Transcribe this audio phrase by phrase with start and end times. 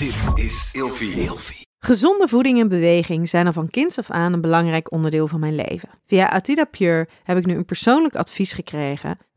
[0.00, 1.66] Dit is Ilfie.
[1.78, 5.54] Gezonde voeding en beweging zijn al van kinds af aan een belangrijk onderdeel van mijn
[5.54, 5.88] leven.
[6.06, 9.18] Via Atida Pure heb ik nu een persoonlijk advies gekregen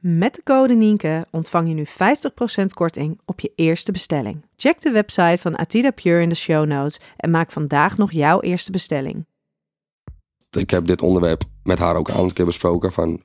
[0.00, 4.44] Met de code Nienke ontvang je nu 50% korting op je eerste bestelling.
[4.56, 8.40] Check de website van Atida Pure in de show notes en maak vandaag nog jouw
[8.40, 9.26] eerste bestelling.
[10.50, 12.92] Ik heb dit onderwerp met haar ook een keer besproken.
[12.92, 13.20] Van,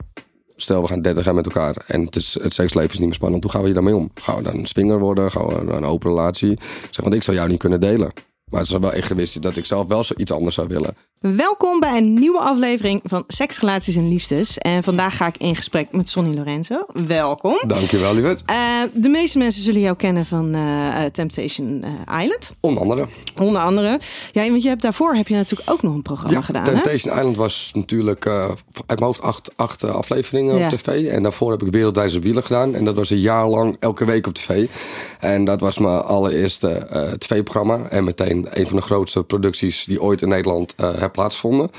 [0.56, 3.14] stel we gaan 30 jaar met elkaar en het, is, het seksleven is niet meer
[3.14, 3.42] spannend.
[3.42, 4.10] Hoe gaan we hier daarmee om?
[4.14, 5.30] Gaan we dan een swinger worden?
[5.30, 6.58] Gaan we een open relatie?
[6.90, 8.12] Zeg, want ik zou jou niet kunnen delen.
[8.50, 10.96] Maar het is wel echt geweest dat ik zelf wel iets anders zou willen.
[11.34, 14.58] Welkom bij een nieuwe aflevering van Seks, Relaties en Liefdes.
[14.58, 16.86] En vandaag ga ik in gesprek met Sonny Lorenzo.
[17.06, 17.58] Welkom.
[17.66, 18.42] Dankjewel, lieverd.
[18.50, 18.56] Uh,
[18.92, 21.84] de meeste mensen zullen jou kennen van uh, Temptation
[22.22, 22.52] Island.
[22.60, 23.06] Onder andere.
[23.40, 24.00] Onder andere.
[24.32, 26.64] Ja, want je hebt daarvoor heb je natuurlijk ook nog een programma ja, gedaan.
[26.64, 28.44] Temptation Island was natuurlijk uh,
[28.86, 30.66] uit mijn hoofd acht, acht afleveringen ja.
[30.66, 31.06] op tv.
[31.06, 32.74] En daarvoor heb ik Wereldreizen Wielen gedaan.
[32.74, 34.66] En dat was een jaar lang elke week op tv.
[35.20, 36.86] En dat was mijn allereerste
[37.18, 37.88] tv-programma.
[37.88, 41.70] En meteen een van de grootste producties die ooit in Nederland heb plaatsgevonden.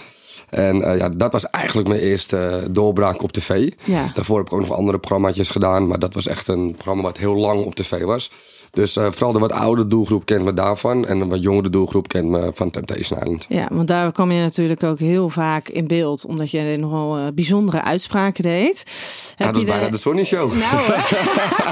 [0.49, 3.71] En uh, ja, dat was eigenlijk mijn eerste doorbraak op tv.
[3.83, 4.11] Ja.
[4.13, 5.87] Daarvoor heb ik ook nog andere programma's gedaan.
[5.87, 8.31] Maar dat was echt een programma wat heel lang op tv was.
[8.77, 11.05] Dus uh, vooral de wat oude doelgroep kent me daarvan.
[11.05, 13.45] En een wat jongere doelgroep kent me van Temptation Island.
[13.49, 16.25] Ja, want daar kwam je natuurlijk ook heel vaak in beeld.
[16.25, 18.83] Omdat je nogal uh, bijzondere uitspraken deed.
[19.37, 20.53] Ja, heb dat is bijna de Sonny Show.
[20.53, 20.75] Nou,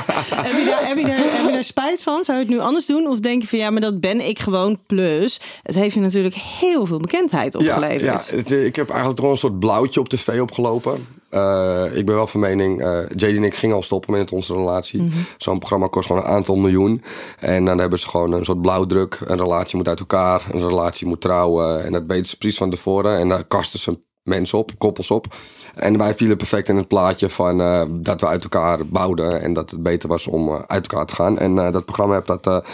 [0.48, 2.24] heb, je daar, heb, je daar, heb je daar spijt van?
[2.24, 3.08] Zou je het nu anders doen?
[3.08, 4.80] Of denk je van ja, maar dat ben ik gewoon.
[4.86, 8.02] Plus, het heeft je natuurlijk heel veel bekendheid opgeleverd.
[8.02, 11.06] Ja, ja het, ik heb eigenlijk gewoon een soort blauwtje op tv opgelopen.
[11.36, 14.54] Uh, ik ben wel van mening, uh, JD en ik gingen al stoppen met onze
[14.54, 15.02] relatie.
[15.02, 15.26] Mm -hmm.
[15.38, 17.04] Zo'n programma kost gewoon een aantal miljoen.
[17.40, 19.20] En dan hebben ze gewoon een soort blauwdruk.
[19.26, 21.86] Een relatie moet uit elkaar, een relatie moet trouwen.
[21.86, 23.18] En dat weten ze precies van tevoren.
[23.18, 25.26] En daar kasten ze mensen op, koppels op.
[25.74, 29.42] En wij vielen perfect in het plaatje van uh, dat we uit elkaar bouwden.
[29.42, 31.40] En dat het beter was om uit elkaar te gaan.
[31.40, 32.66] En dat programma heeft dat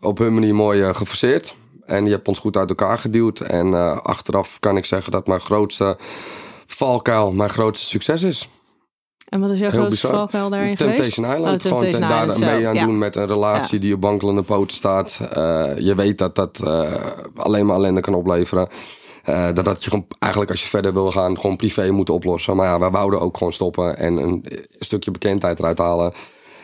[0.00, 1.56] op hun manier mooi geforceerd.
[1.86, 3.40] En die heeft ons goed uit elkaar geduwd.
[3.40, 5.96] En achteraf kan ik zeggen dat mijn grootste
[6.68, 8.48] valkuil mijn grootste succes is.
[9.28, 11.38] En wat is jouw grootste valkuil daarin Temptation geweest?
[11.38, 11.54] Island.
[11.54, 12.76] Oh, Gewoon Temptation daar Island mee zelf.
[12.76, 15.20] aan doen met een relatie die op wankelende poten staat.
[15.22, 15.28] Uh,
[15.78, 16.92] je weet dat dat uh,
[17.36, 18.68] alleen maar ellende kan opleveren.
[19.28, 22.56] Uh, dat dat je gewoon eigenlijk als je verder wil gaan gewoon privé moet oplossen.
[22.56, 24.44] Maar ja, wij wouden ook gewoon stoppen en een
[24.78, 26.12] stukje bekendheid eruit halen.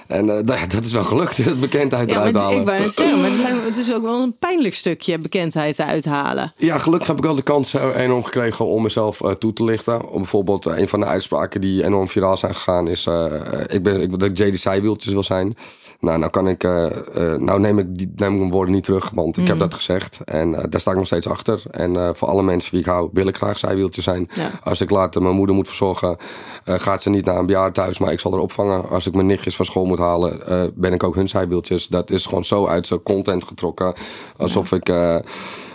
[0.06, 2.58] En uh, dat, dat is wel gelukt, het bekendheid Ja, eruit halen.
[2.60, 5.84] ik wou net zeggen, maar het, het is ook wel een pijnlijk stukje bekendheid te
[5.84, 6.52] uithalen.
[6.56, 9.64] Ja, gelukkig heb ik wel de kans eh, enorm gekregen om mezelf eh, toe te
[9.64, 10.08] lichten.
[10.10, 13.06] Om bijvoorbeeld eh, een van de uitspraken die enorm viraal zijn gegaan is...
[13.06, 13.24] eh,
[13.66, 15.56] ik ben, ik dat ik JD Zijwieltjes wil zijn.
[16.00, 16.64] Nou, nou kan ik...
[16.64, 19.58] eh, eh, nou neem ik, die, neem ik mijn woorden niet terug, want ik heb
[19.58, 20.20] dat gezegd.
[20.24, 21.62] En eh, daar sta ik nog steeds achter.
[21.70, 24.28] En voor alle mensen wie ik hou, wil ik graag zijwieltje zijn.
[24.34, 24.50] Ja.
[24.62, 26.16] Als ik later mijn moeder moet verzorgen,
[26.64, 28.88] gaat ze niet naar een bejaardentehuis, maar ik zal haar opvangen.
[28.88, 30.40] Als ik mijn nichtjes van school moet halen,
[30.74, 31.86] ben ik ook hun zijwieltjes.
[31.86, 33.92] Dat is gewoon zo uit zijn content getrokken.
[34.36, 34.92] Alsof ik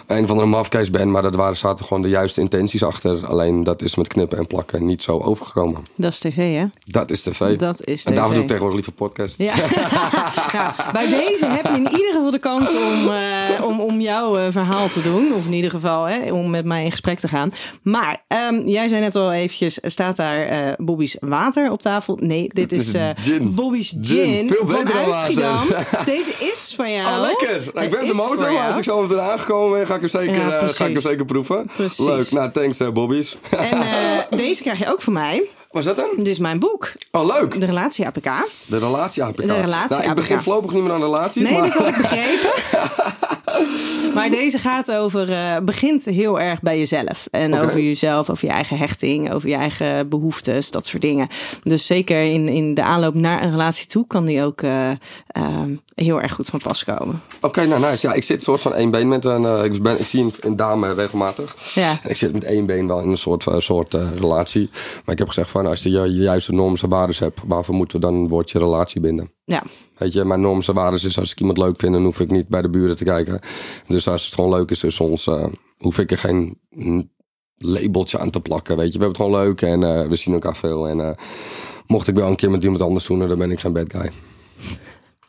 [0.09, 3.25] een van de mafkees ben, maar dat waren, zaten gewoon de juiste intenties achter.
[3.25, 5.81] Alleen dat is met knippen en plakken niet zo overgekomen.
[5.95, 6.65] Dat is tv, hè?
[6.85, 7.55] Dat is tv.
[7.57, 8.33] Dat is En daarvoor tv.
[8.33, 9.37] doe ik tegenwoordig liever podcast.
[9.37, 9.55] Ja.
[10.53, 14.37] nou, bij deze heb je in ieder geval de kans om, eh, om, om jouw
[14.37, 15.33] eh, verhaal te doen.
[15.33, 17.53] Of in ieder geval hè, om met mij in gesprek te gaan.
[17.81, 22.17] Maar ehm, jij zei net al eventjes, staat daar eh Bobby's water op tafel?
[22.21, 23.53] Nee, dit is gin.
[23.55, 24.25] Bobby's Gin.
[24.25, 25.15] gin, Veel beter.
[25.15, 25.67] Schiedam.
[25.91, 27.07] Dus deze is van jou.
[27.15, 27.71] Oh, lekker.
[27.73, 30.21] Nou, ik ben op de motor, als ik zo meteen aangekomen ben, ga ik hem
[30.21, 31.69] zeker, Ja, eh, ga ik hem zeker proeven.
[31.75, 31.97] Precies.
[32.05, 32.31] Leuk.
[32.31, 33.37] Nou, thanks eh, Bobby's.
[33.49, 35.49] En eh, deze krijg je ook van mij.
[35.71, 36.09] Wat is dat dan?
[36.17, 37.59] Dit is mijn boek, Oh, leuk.
[37.59, 38.23] de relatie APK.
[38.65, 39.37] De relatie APK.
[39.47, 41.43] De relatie nou, ik begin voorlopig niet meer aan relaties.
[41.49, 41.61] Nee, maar...
[41.61, 42.49] dat had ik begrepen.
[44.15, 47.27] maar deze gaat over, eh, begint heel erg bij jezelf.
[47.31, 51.27] En over jezelf, over je eigen hechting, over je eigen behoeftes, dat soort dingen.
[51.63, 54.89] Dus zeker in, in de aanloop naar een relatie toe kan die ook eh,
[55.27, 57.21] ehm, heel erg goed van pas komen.
[57.41, 58.07] Oké, nou nice.
[58.07, 59.45] Ja, ik zit soort van één been met een...
[59.45, 61.55] eh, ik, ben, ik zie een, een dame regelmatig.
[61.73, 61.99] Ja.
[62.03, 64.69] En ik zit met één been wel in een soort, soort relatie.
[65.05, 67.39] Maar ik heb gezegd van, als je je juiste normen en waarden hebt...
[67.47, 69.31] waarvoor moeten we dan een woordje relatie binden?
[69.49, 69.63] Ja,
[69.97, 71.93] Weet je, mijn normen en waarden is als ik iemand leuk vind...
[71.93, 73.39] dan hoef ik niet bij de buren te kijken.
[73.87, 75.27] Dus als het gewoon leuk is tussen ons...
[75.27, 75.45] eh,
[75.77, 76.59] hoef ik er geen
[77.57, 78.77] labeltje aan te plakken.
[78.77, 80.87] Weet je, we hebben het gewoon leuk en eh, we zien elkaar veel.
[80.87, 81.09] En eh,
[81.87, 83.27] mocht ik wel een keer met iemand anders doen...
[83.27, 84.11] dan ben ik geen bad guy.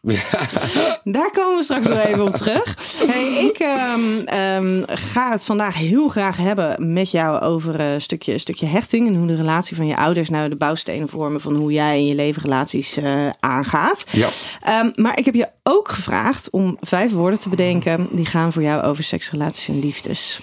[1.04, 2.76] Daar komen we straks nog even op terug.
[3.06, 8.32] Hey, ik ehm, ehm, ga het vandaag heel graag hebben met jou over een stukje,
[8.32, 9.06] een stukje hechting.
[9.06, 12.06] En hoe de relatie van je ouders nou de bouwstenen vormen van hoe jij in
[12.06, 14.04] je leven relaties eh, aangaat.
[14.10, 14.28] Ja.
[14.60, 18.62] Ehm, maar ik heb je ook gevraagd om vijf woorden te bedenken die gaan voor
[18.62, 20.40] jou over seks, relaties en liefdes.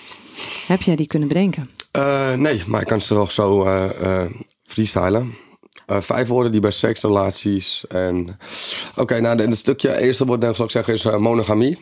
[0.68, 1.70] Heb jij die kunnen bedenken?
[1.92, 4.32] Eh, nee, maar ik kan ze toch zo eh, eh,
[4.64, 5.36] freestylen.
[5.88, 8.38] Eh, vijf woorden die bij seks, relaties en...
[8.96, 11.78] Oké, nou, het stukje, eerste woord denk ik, zal zeggen, is eh, monogamie.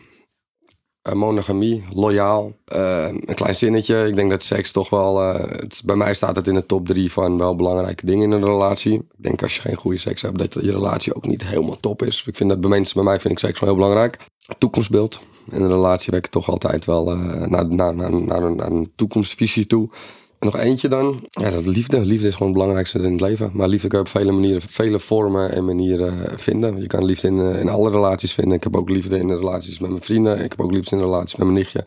[1.02, 2.54] Eh, monogamie, loyaal.
[2.66, 4.08] Een klein zinnetje.
[4.08, 5.18] Ik denk dat seks toch wel...
[5.20, 8.44] het, bij mij staat het in de top drie van wel belangrijke dingen in een
[8.44, 8.94] relatie.
[8.94, 12.04] Ik denk als je geen goede seks hebt, dat je relatie ook niet helemaal top
[12.04, 12.24] is.
[12.26, 14.18] Ik vind dat bij mensen, bij mij vind ik seks wel heel belangrijk.
[14.58, 15.22] Toekomstbeeld.
[15.52, 17.06] In een relatie werk ik toch altijd wel
[17.48, 19.90] naar, naar, naar een toekomstvisie toe.
[20.40, 21.28] Nog eentje dan.
[21.30, 22.06] Ja, dat liefde.
[22.06, 23.52] Liefde is gewoon het belangrijkste in het leven.
[23.54, 26.82] Maar liefde kan je op vele manieren, vele vormen en manieren vinden.
[26.82, 28.54] Je kan liefde in, eh, in alle relaties vinden.
[28.54, 30.44] Ik heb ook liefde in de relaties met mijn vrienden.
[30.44, 31.84] Ik heb ook liefde in de relaties met mijn nichtje.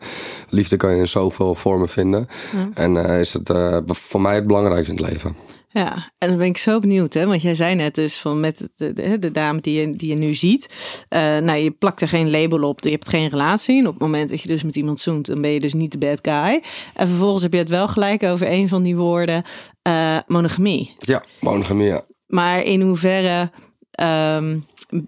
[0.49, 2.27] Liefde kan je in zoveel vormen vinden.
[2.73, 5.35] En eh, is het eh, voor mij het belangrijkste in het leven.
[5.71, 7.25] Ja, en dan ben ik zo benieuwd, hè?
[7.25, 10.15] want jij zei net dus van met de, de, de dame die je, die je
[10.15, 10.73] nu ziet.
[11.09, 13.79] eh, nou, je plakt er geen label op, je hebt geen relatie.
[13.79, 15.91] En op het moment dat je dus met iemand zoent, dan ben je dus niet
[15.91, 16.63] de bad guy.
[16.93, 19.43] En vervolgens heb je het wel gelijk over een van die woorden,
[19.81, 20.95] eh, monogamie.
[20.99, 21.87] Ja, monogamie.
[21.87, 22.01] ja.
[22.27, 23.51] Maar in hoeverre
[23.91, 24.57] ehm,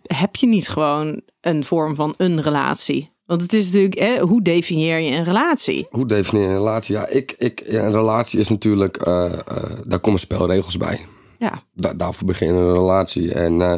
[0.04, 3.12] heb je niet gewoon een vorm van een relatie?
[3.32, 5.88] Want het is natuurlijk, hè, hoe definieer je een relatie?
[5.90, 6.96] Hoe definieer je een relatie?
[6.96, 9.40] Ja, ik, ik, ja, een relatie is natuurlijk, eh, eh,
[9.86, 11.06] daar komen spelregels bij.
[11.40, 13.34] Ja, Da- daarvoor begin je een relatie.
[13.34, 13.74] En eh,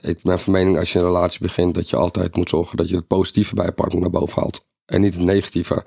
[0.00, 2.88] ik ben van mening als je een relatie begint, dat je altijd moet zorgen dat
[2.88, 4.66] je het positieve bij je partner naar boven haalt.
[4.86, 5.84] En niet het negatieve.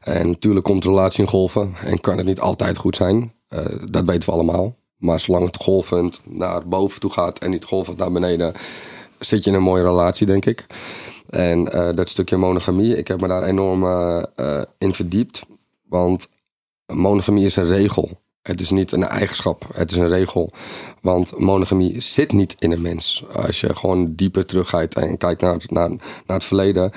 [0.00, 3.32] En natuurlijk komt de relatie in golven en kan het niet altijd goed zijn.
[3.90, 4.76] Dat weten we allemaal.
[4.96, 8.52] Maar zolang het golvend naar boven toe gaat en niet golvend naar beneden,
[9.18, 10.66] zit je in een mooie relatie, denk ik.
[11.28, 15.46] En eh, dat stukje monogamie, ik heb me daar enorm eh, eh, in verdiept.
[15.88, 16.28] Want
[16.86, 18.10] monogamie is een regel.
[18.42, 20.50] Het is niet een eigenschap, het is een regel.
[21.00, 23.24] Want monogamie zit niet in een mens.
[23.32, 26.92] Als je gewoon dieper teruggaat en kijkt naar het, naar, naar het verleden.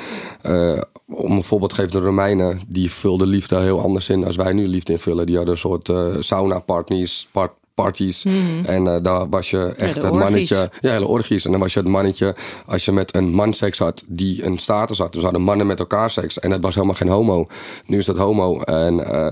[1.08, 4.54] om een voorbeeld te geven, de Romeinen, die vulden liefde heel anders in als wij
[4.54, 5.26] nu liefde invullen.
[5.26, 7.52] Die hadden een soort eh, sauna-parties, part,
[7.82, 8.26] parties.
[8.66, 10.06] En eh, daar was je echt Mhm.
[10.06, 10.70] het mannetje.
[10.80, 11.46] Ja, hele orgies.
[11.46, 12.36] En dan was je het mannetje
[12.66, 15.14] als je met een man seks had die een status had.
[15.14, 16.40] Dus hadden mannen met elkaar seks.
[16.40, 17.48] En het was helemaal geen homo.
[17.86, 18.62] Nu is dat homo.
[18.62, 19.28] En eh,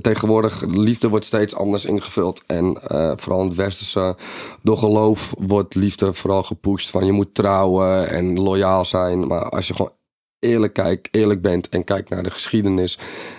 [0.00, 2.42] tegenwoordig, liefde wordt steeds anders ingevuld.
[2.46, 4.16] En eh, vooral in het westerse,
[4.62, 6.90] door geloof wordt liefde vooral gepusht.
[6.90, 9.26] Van je moet trouwen en loyaal zijn.
[9.26, 9.92] Maar als je gewoon
[10.38, 12.98] eerlijk kijkt, eerlijk bent en kijkt naar de geschiedenis,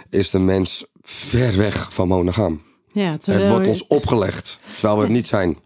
[0.09, 2.61] is de mens ver weg van monogaam.
[2.97, 5.57] Ja Het wordt ons opgelegd, terwijl we het niet zijn.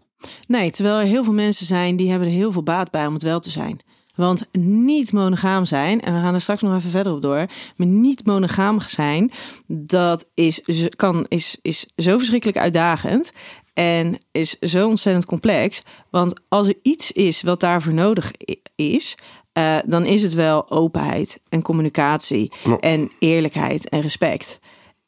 [0.46, 3.12] Nee, terwijl er heel veel mensen zijn die hebben er heel veel baat bij om
[3.12, 3.80] het wel te zijn.
[4.14, 7.46] Want niet monogaam zijn, en we gaan er straks nog even verder op door,
[7.76, 9.30] maar niet monogaam zijn,
[9.66, 13.32] dat is, zo- kan, is, is zo verschrikkelijk uitdagend
[13.74, 15.80] en is zo ontzettend complex.
[16.10, 18.30] Want als er iets is wat daarvoor nodig
[18.74, 19.14] is,
[19.52, 24.58] eh, dan is het wel openheid en communicatie en eerlijkheid en respect.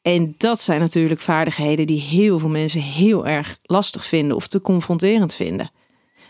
[0.05, 4.61] En dat zijn natuurlijk vaardigheden die heel veel mensen heel erg lastig vinden of te
[4.61, 5.71] confronterend vinden.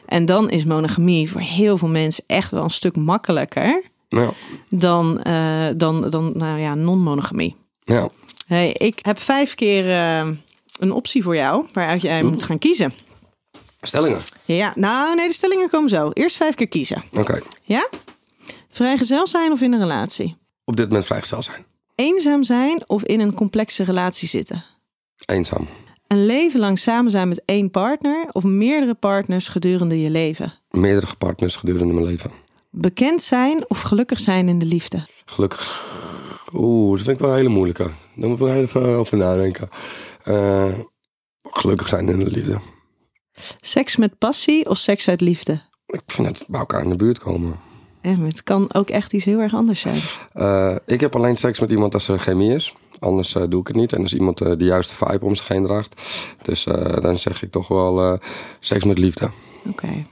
[0.05, 4.31] En dan is monogamie voor heel veel mensen echt wel een stuk makkelijker Ja,
[4.69, 7.55] dan, eh, dan, dan nou ja, non-monogamie.
[7.79, 8.09] ja.
[8.47, 10.27] Hey, ik heb vijf keer eh,
[10.79, 12.93] een optie voor jou waaruit jij moet gaan kiezen.
[13.81, 14.21] Stellingen.
[14.45, 16.09] Ja, nou nee, de stellingen komen zo.
[16.13, 17.03] Eerst vijf keer kiezen.
[17.11, 17.41] Oké.
[17.63, 17.89] Ja?
[18.69, 20.37] Vrijgezel zijn of in een relatie?
[20.65, 21.65] Op dit moment vrijgezel zijn.
[21.95, 24.65] Eenzaam zijn of in een complexe relatie zitten?
[25.25, 25.67] Eenzaam.
[26.07, 30.53] Een leven lang samen zijn met één partner of meerdere partners gedurende je leven?
[30.69, 32.31] Meerdere partners gedurende mijn leven.
[32.71, 35.03] Bekend zijn of gelukkig zijn in de liefde?
[35.25, 35.83] Gelukkig.
[36.53, 37.83] Oeh, dat vind ik wel een hele moeilijke.
[38.15, 39.69] Daar moet ik wel even over nadenken.
[40.23, 40.73] Eh,
[41.43, 42.59] gelukkig zijn in de liefde.
[43.61, 45.61] Seks met passie of seks uit liefde?
[45.87, 47.59] Ik vind het bij elkaar in de buurt komen.
[48.05, 49.99] Ja, het kan ook echt iets heel erg anders zijn.
[50.33, 52.75] Eh, ik heb alleen seks met iemand als er chemie is.
[52.99, 53.93] Anders eh, doe ik het niet.
[53.93, 56.01] En als iemand eh, de juiste vibe om zich heen draagt.
[56.43, 56.63] Dus
[57.01, 58.19] dan zeg ik toch wel
[58.59, 59.29] seks met liefde.
[59.69, 60.05] Oké.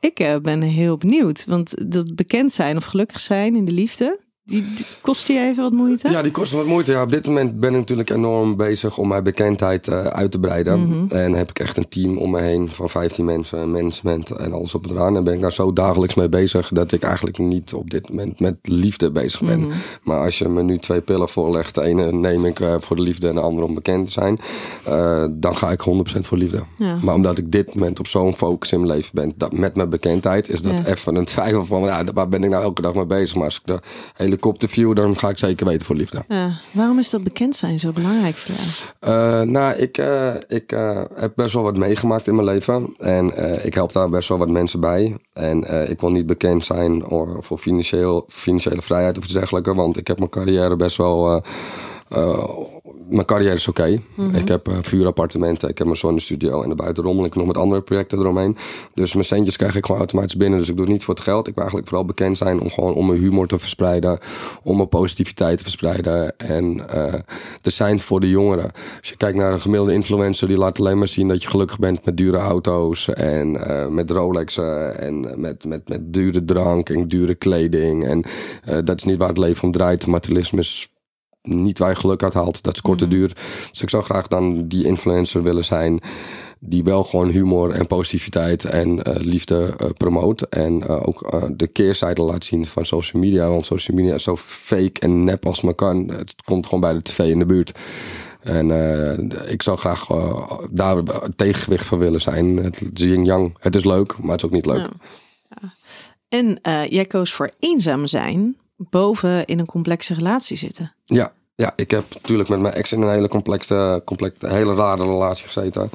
[0.00, 4.64] Ik ben heel benieuwd, want dat bekend zijn of gelukkig zijn in de liefde, Die,
[4.74, 6.10] die kost die even wat moeite?
[6.10, 6.92] Ja, die kosten wat moeite.
[6.92, 10.38] Ja, op dit moment ben ik natuurlijk enorm bezig om mijn bekendheid eh, uit te
[10.38, 10.80] breiden.
[10.80, 11.14] Mhm.
[11.16, 14.74] En heb ik echt een team om me heen van 15 mensen, management en alles
[14.74, 15.16] op het eraan.
[15.16, 18.40] En ben ik daar zo dagelijks mee bezig dat ik eigenlijk niet op dit moment
[18.40, 19.60] met liefde bezig ben.
[19.60, 19.70] Mhm.
[20.02, 23.02] Maar als je me nu twee pillen voorlegt, de ene neem ik eh, voor de
[23.02, 24.38] liefde en de andere om bekend te zijn,
[24.84, 26.62] eh, dan ga ik 100% voor liefde.
[26.78, 26.98] Ja.
[27.02, 29.90] Maar omdat ik dit moment op zo'n focus in mijn leven ben, dat met mijn
[29.90, 30.86] bekendheid, is dat Ja.
[30.86, 33.34] even een twijfel van, ja, waar ben ik nou elke dag mee bezig?
[33.36, 33.78] Maar als ik de
[34.34, 36.24] helikopterview, dan ga ik zeker weten voor liefde.
[36.28, 36.58] Ja.
[36.70, 38.68] Waarom is dat bekend zijn zo belangrijk voor jou?
[38.98, 42.94] Eh, nou, ik, eh, ik eh, heb best wel wat meegemaakt in mijn leven.
[42.98, 43.26] En
[43.64, 45.16] ik help daar best wel wat mensen bij.
[45.32, 49.72] En ik wil niet bekend zijn or- voor financieel, financiële vrijheid of iets dergelijks.
[49.74, 51.42] Want ik heb mijn carrière best wel...
[53.08, 54.00] mijn carrière is oké.
[54.32, 57.82] Ik heb eh, vuurappartementen, ik heb mijn zonnestudio en daarbuiten rommel ik nog met andere
[57.82, 58.56] projecten eromheen.
[58.94, 60.58] Dus mijn centjes krijg ik gewoon automatisch binnen.
[60.58, 61.46] Dus ik doe het niet voor het geld.
[61.46, 64.18] Ik wil eigenlijk vooral bekend zijn om gewoon om mijn humor te verspreiden,
[64.62, 66.36] om mijn positiviteit te verspreiden.
[66.36, 67.14] En eh
[67.62, 68.70] er zijn voor de jongeren.
[68.98, 71.78] Als je kijkt naar een gemiddelde influencer, die laat alleen maar zien dat je gelukkig
[71.78, 77.08] bent met dure auto's en eh, met Rolexen en met, met, met dure drank en
[77.08, 78.04] dure kleding.
[78.04, 78.24] En
[78.84, 80.06] dat is niet waar het leven om draait.
[80.06, 80.93] Materialisme is
[81.44, 82.62] niet waar je geluk uit haalt.
[82.62, 83.32] Dat is korte duur.
[83.70, 86.00] Dus ik zou graag dan die influencer willen zijn.
[86.58, 90.42] Die wel gewoon humor en positiviteit en eh, liefde eh, promoot.
[90.42, 93.48] En eh, ook de keerzijde laat zien van social media.
[93.48, 96.08] Want social media is zo fake en nep als maar kan.
[96.08, 97.78] Het komt gewoon bij de tv in de buurt.
[98.40, 98.70] En
[99.48, 100.06] ik zou graag
[100.70, 101.02] daar
[101.36, 102.56] tegengewicht van willen zijn.
[102.56, 103.56] Het yin-yang.
[103.58, 104.78] Het is leuk, maar het is ook niet leuk.
[104.78, 104.90] Ja.
[105.48, 105.74] Ja.
[106.28, 106.58] En
[106.88, 108.56] jij koos voor eenzaam zijn
[108.90, 110.94] boven in een complexe relatie zitten.
[111.04, 115.04] Ja, ja, ik heb natuurlijk met mijn ex in een hele complexe, complexe hele rare
[115.04, 115.90] relatie gezeten.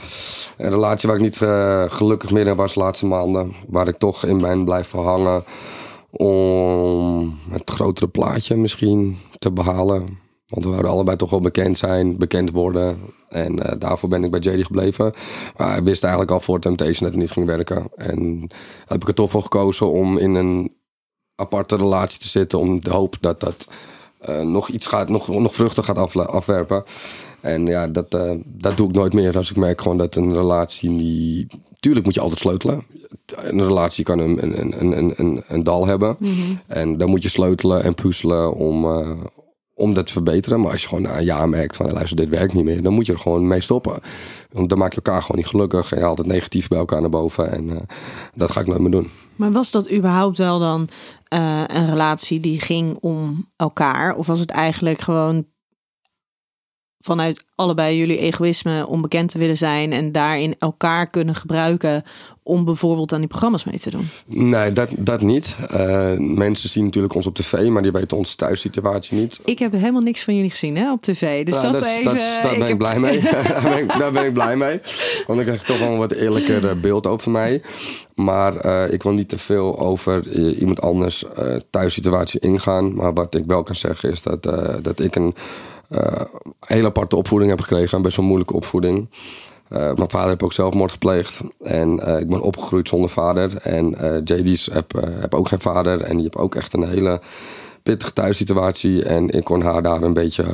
[0.57, 3.53] Een relatie waar ik niet eh, gelukkig meer in was de laatste maanden.
[3.67, 5.43] Waar ik toch in ben blijven hangen
[6.09, 10.17] om het grotere plaatje misschien te behalen.
[10.47, 12.97] Want we wouden allebei toch wel bekend zijn, bekend worden.
[13.29, 15.13] En eh, daarvoor ben ik bij JD gebleven.
[15.57, 17.89] Maar hij wist eigenlijk al voor Temptation dat het niet ging werken.
[17.95, 18.49] En
[18.85, 20.77] heb ik er toch voor gekozen om in een
[21.39, 22.59] aparte relatie te zitten.
[22.59, 23.67] Om de hoop dat dat
[24.19, 26.83] eh, nog iets gaat, nog, nog vruchten gaat afwerpen.
[27.41, 29.37] En ja, dat, eh, dat doe ik nooit meer.
[29.37, 31.53] Als ik merk gewoon dat een relatie niet.
[31.79, 32.83] Tuurlijk moet je altijd sleutelen.
[33.25, 36.17] Een relatie kan een, een, een, een, een, een dal hebben.
[36.67, 39.09] En dan moet je sleutelen en puzzelen om, eh,
[39.79, 40.59] om dat te verbeteren.
[40.59, 42.93] Maar als je gewoon na een jaar merkt van luister, dit werkt niet meer, dan
[42.93, 43.99] moet je er gewoon mee stoppen.
[44.51, 45.91] Want dan maak je elkaar gewoon niet gelukkig.
[45.91, 47.51] En je haalt het negatief bij elkaar naar boven.
[47.51, 47.77] En eh,
[48.33, 49.09] dat ga ik nooit meer doen.
[49.35, 50.87] Maar was dat überhaupt wel dan
[51.27, 54.15] eh, een relatie die ging om elkaar?
[54.15, 55.45] Of was het eigenlijk gewoon
[56.99, 62.03] vanuit allebei jullie egoïsme om bekend te willen zijn en daarin elkaar kunnen gebruiken
[62.43, 64.09] om bijvoorbeeld aan die programma's mee te doen?
[64.25, 65.55] Nee, dat, dat niet.
[65.69, 69.39] Eh, mensen zien natuurlijk ons op tv, maar die weten onze thuissituatie niet.
[69.45, 71.45] Ik heb helemaal niks van jullie gezien hè, op tv.
[71.45, 72.15] Dus Nou, dat, even.
[72.15, 73.19] is- daar ben ik, blij mee.
[73.47, 74.79] daar, ben ik, daar ben ik blij mee.
[75.27, 77.61] Want ik krijg toch wel een wat eerlijker eh, beeld over mij.
[78.15, 81.25] Maar eh, ik wil niet te veel over iemand anders
[81.69, 82.93] thuissituatie ingaan.
[82.93, 84.43] Maar wat ik wel kan zeggen is dat,
[84.83, 85.33] dat ik een
[85.89, 86.21] eh,
[86.59, 87.97] hele aparte opvoeding heb gekregen.
[87.97, 89.09] Een best wel moeilijke opvoeding.
[89.67, 91.39] Eh, mijn vader heeft ook zelfmoord gepleegd.
[91.61, 93.57] En eh, ik ben opgegroeid zonder vader.
[93.57, 93.89] En
[94.23, 96.01] JD's heb, heb ook geen vader.
[96.01, 97.21] En die heb ook echt een hele
[97.83, 99.03] pittige thuissituatie.
[99.03, 100.45] En ik kon haar daar een beetje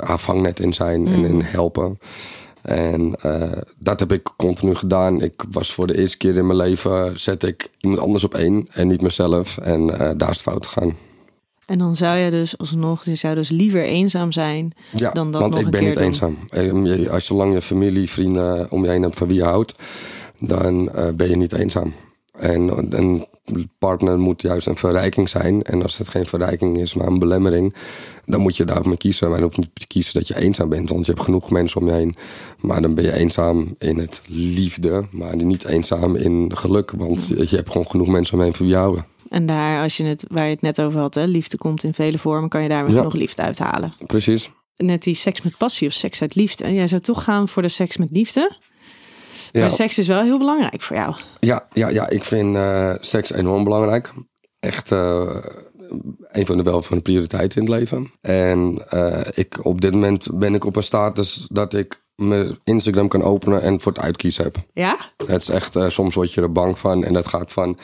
[0.00, 1.98] haar vangnet in zijn en in helpen.
[2.62, 3.14] En
[3.78, 5.22] dat heb ik continu gedaan.
[5.22, 7.20] Ik was voor de eerste keer in mijn leven...
[7.20, 9.58] zet ik iemand anders op één en niet mezelf.
[9.58, 11.07] En daar is het fout gegaan.
[11.68, 15.40] En dan zou je dus alsnog, je zou dus liever eenzaam zijn Ja, dan dat
[15.40, 16.36] want nog ik een ben keer niet eenzaam.
[16.48, 16.64] Eh,
[16.96, 19.74] je- Als zolang je familie, vrienden om je heen hebt van wie je houdt...
[20.38, 21.92] dan eh, ben je niet eenzaam.
[22.32, 23.26] En een
[23.78, 25.62] partner moet juist een verrijking zijn.
[25.62, 27.74] En als het geen verrijking is, maar een belemmering...
[28.26, 29.30] dan moet je daarvoor kiezen.
[29.30, 30.90] Maar je niet te kiezen dat je eenzaam bent.
[30.90, 32.16] Want je hebt genoeg mensen om je heen.
[32.60, 35.04] Maar dan ben je eenzaam in het liefde.
[35.10, 36.90] Maar niet eenzaam in geluk.
[36.96, 39.04] Want je je hebt gewoon genoeg mensen om je heen van wie je houden.
[39.28, 41.94] En daar, als je het, waar je het net over had, hè, liefde komt in
[41.94, 43.02] vele vormen, kan je daar weer Ja.
[43.02, 43.94] nog liefde uithalen.
[44.06, 44.50] Precies.
[44.76, 46.64] Net die seks met passie of seks uit liefde.
[46.64, 48.56] En jij zou toch gaan voor de seks met liefde.
[49.52, 49.60] Ja.
[49.60, 51.14] Maar seks is wel heel belangrijk voor jou.
[51.40, 54.12] Ja, ja, ja ik vind eh, seks enorm belangrijk.
[54.60, 55.36] Echt eh,
[56.28, 58.12] een van de wel van de prioriteiten in het leven.
[58.20, 63.08] En eh, ik, op dit moment ben ik op een status dat ik mijn Instagram
[63.08, 64.56] kan openen en voor het uitkiezen heb.
[64.72, 64.96] Ja?
[65.26, 67.04] Het is echt, soms word je er bang van.
[67.04, 67.78] En dat gaat van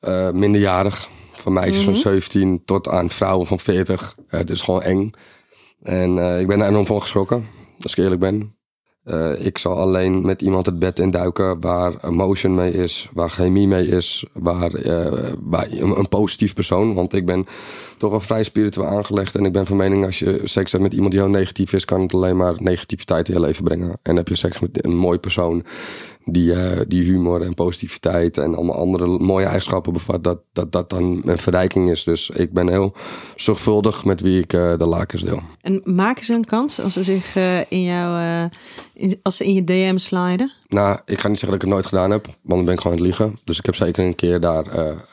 [0.00, 4.16] eh, minderjarig, van meisjes van 17 tot aan vrouwen van 40.
[4.26, 5.12] het is gewoon eng.
[5.82, 7.44] En eh, ik ben daar enorm van geschrokken,
[7.82, 8.50] als ik eerlijk ben.
[9.04, 13.68] Eh, ik zal alleen met iemand het bed induiken waar emotion mee is, waar chemie
[13.68, 16.94] mee is, waar, eh, waar een, een positief persoon.
[16.94, 17.46] Want ik ben
[17.98, 19.34] toch wel vrij spiritueel aangelegd.
[19.34, 21.84] En ik ben van mening, als je seks hebt met iemand die heel negatief is,
[21.84, 23.98] kan het alleen maar negativiteit in je leven brengen.
[24.02, 25.64] En heb je seks met een mooi persoon
[26.24, 30.90] die, eh, die humor en positiviteit en allemaal andere mooie eigenschappen bevat, dat dat, dat
[30.90, 32.04] dan een verrijking is.
[32.04, 32.92] Dus ik ben heel
[33.36, 35.40] zorgvuldig met wie ik eh, de lakens deel.
[35.60, 38.48] En maken ze een kans als ze zich eh, in jouw,
[38.94, 40.52] in, als ze in je DM sliden?
[40.68, 42.80] Nou, ik ga niet zeggen dat ik het nooit gedaan heb, want dan ben ik
[42.80, 43.38] gewoon aan het liegen.
[43.44, 44.64] Dus ik heb zeker een keer daar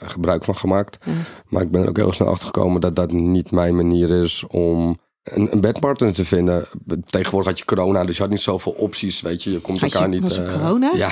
[0.01, 0.97] gebruik van gemaakt.
[1.47, 4.45] Maar ik ben er ook heel snel achter gekomen dat dat niet mijn manier is
[4.47, 4.97] om
[5.29, 6.65] een, een bedpartner te vinden.
[7.09, 9.21] Tegenwoordig had je corona, dus je had niet zoveel opties.
[9.21, 10.37] Weet je, je komt had elkaar je, niet.
[10.37, 10.91] Uh, corona?
[10.97, 11.09] Ja,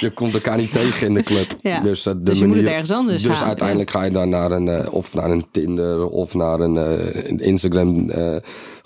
[0.00, 1.56] je komt elkaar niet tegen in de club.
[1.62, 1.80] Ja.
[1.80, 4.28] Dus, uh, de dus je manier, moet het ergens anders Dus uiteindelijk ga je dan
[4.28, 6.76] naar een, uh, of naar een Tinder of naar een,
[7.28, 8.10] een Instagram.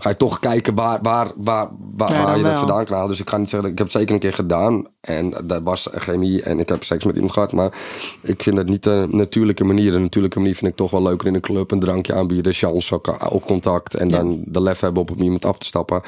[0.04, 3.10] Ga je toch kijken waar, waar, waar, waar, Ja, waar je dat vandaan kan halen.
[3.10, 4.86] Dus ik ga niet zeggen, ik heb het zeker een keer gedaan.
[5.00, 7.52] En dat was chemie en ik heb seks met iemand gehad.
[7.52, 7.72] Maar
[8.20, 9.92] ik vind dat niet de natuurlijke manier.
[9.92, 11.70] De natuurlijke manier vind ik toch wel leuker in een club.
[11.70, 12.94] Een drankje aanbieden, chance,
[13.30, 13.94] ook, contact.
[13.94, 16.02] En dan de lef hebben op iemand af te stappen.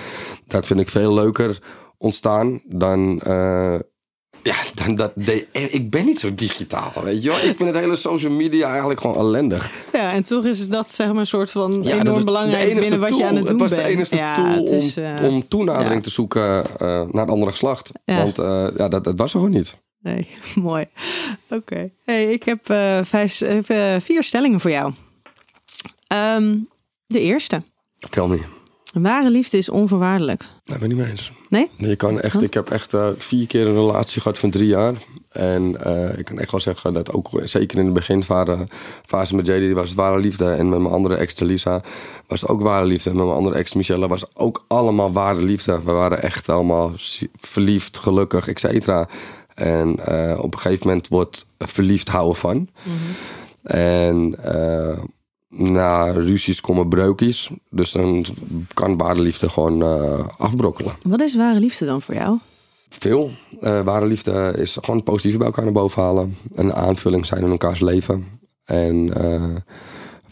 [0.47, 1.59] Dat vind ik veel leuker
[1.99, 3.21] ontstaan dan...
[3.21, 3.79] eh,
[4.47, 7.39] ja, dan dat de, ik ben niet zo digitaal, weet je wel.
[7.39, 9.71] Ik vind het hele social media eigenlijk gewoon ellendig.
[9.93, 13.17] Ja, en toch is dat zeg maar een soort van Ja, enorm belangrijk binnen wat
[13.17, 13.83] je aan het doen Het was bent.
[13.83, 16.01] de enige ja, tool is, om, eh, om toenadering ja.
[16.01, 17.91] te zoeken eh, naar het andere geslacht.
[18.05, 19.77] Want eh, ja, dat, dat was er gewoon niet.
[20.01, 20.87] Nee, mooi.
[21.51, 21.91] Oké.
[22.05, 22.61] Hey, ik heb
[23.07, 23.43] vijf,
[23.99, 24.93] vier stellingen voor jou.
[26.07, 26.59] Ehm,
[27.07, 27.63] de eerste.
[28.11, 28.41] Tel me.
[28.93, 30.43] Ware liefde is onvoorwaardelijk.
[30.67, 31.33] Daar ben ik niet mee eens.
[31.49, 31.71] Nee?
[31.77, 32.45] Nee, je kan echt, Want?
[32.47, 34.95] ik heb echt eh, vier keer een relatie gehad van drie jaar.
[35.31, 38.67] En eh, ik kan echt wel zeggen dat ook zeker in de beginfase
[39.05, 40.51] fase met JD was het ware liefde.
[40.51, 41.83] En met mijn andere ex Lisa
[42.27, 43.11] was het ook ware liefde.
[43.11, 45.83] En met mijn andere ex Michelle was het ook allemaal ware liefde.
[45.85, 46.93] We waren echt allemaal
[47.37, 49.09] verliefd, gelukkig, et cetera.
[49.55, 52.69] En eh, op een gegeven moment wordt verliefd houden van.
[53.63, 54.99] En eh,
[55.49, 57.51] na ruzies komen breukjes.
[57.71, 58.25] Dus dan
[58.75, 60.93] kan ware liefde gewoon eh, afbrokkelen.
[61.03, 62.39] Wat is ware liefde dan voor jou?
[62.89, 63.31] Veel.
[63.61, 66.37] Eh ware liefde is gewoon het positieve bij elkaar naar boven halen.
[66.55, 68.25] Een aanvulling zijn in elkaars leven.
[68.65, 69.57] En eh,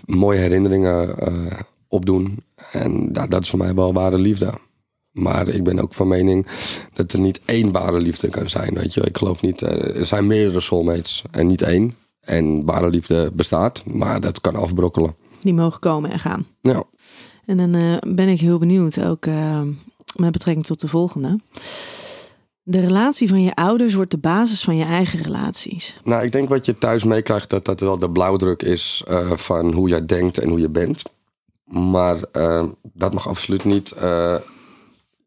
[0.04, 1.14] mooie herinneringen
[1.88, 2.42] opdoen.
[2.72, 4.52] En ja, dat is voor mij wel ware liefde.
[5.10, 6.46] Maar ik ben ook van mening
[6.92, 8.74] dat er niet één ware liefde kan zijn.
[8.74, 9.00] Weet je?
[9.00, 11.94] Ik geloof niet, er zijn meerdere soulmates en niet één.
[12.24, 15.14] En ware liefde bestaat, maar dat kan afbrokkelen.
[15.40, 16.46] Die mogen komen en gaan.
[16.60, 16.82] Ja.
[17.46, 19.60] En dan eh, ben ik heel benieuwd, ook eh,
[20.16, 21.40] met betrekking tot de volgende.
[22.62, 26.00] De relatie van je ouders wordt de basis van je eigen relaties.
[26.04, 29.72] Nou, ik denk wat je thuis meekrijgt, dat dat wel de blauwdruk is eh, van
[29.72, 31.02] hoe jij denkt en hoe je bent.
[31.64, 32.18] Maar
[32.82, 33.94] dat mag absoluut niet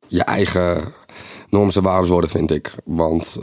[0.08, 0.94] je eigen
[1.50, 2.76] normen en waarden worden, vind ik.
[2.86, 3.40] Want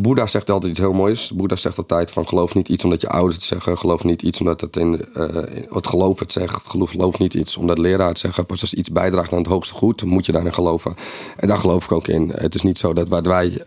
[0.00, 1.30] Boeddha zegt altijd iets heel moois.
[1.30, 3.78] Boeddha zegt altijd van geloof niet iets omdat je ouders het zeggen.
[3.78, 5.24] Geloof niet iets omdat het in, eh,
[5.70, 6.60] het geloof het zegt.
[6.66, 8.46] Geloof, geloof niet iets omdat leraar het zeggen.
[8.46, 10.96] Pas als iets bijdraagt aan het hoogste goed, moet je daarin geloven.
[11.36, 12.32] En daar geloof ik ook in.
[12.34, 13.62] Het is niet zo dat wat wij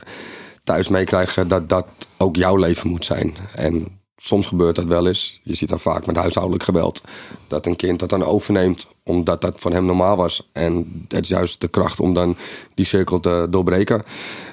[0.64, 1.86] thuis meekrijgen, dat dat
[2.18, 3.36] ook jouw leven moet zijn.
[3.56, 5.40] En soms gebeurt dat wel eens.
[5.44, 7.02] Je ziet dan vaak met huishoudelijk geweld
[7.48, 10.50] dat een kind dat dan overneemt omdat dat van hem normaal was.
[10.52, 12.36] En het is juist de kracht om dan
[12.76, 14.04] die cirkel te doorbreken.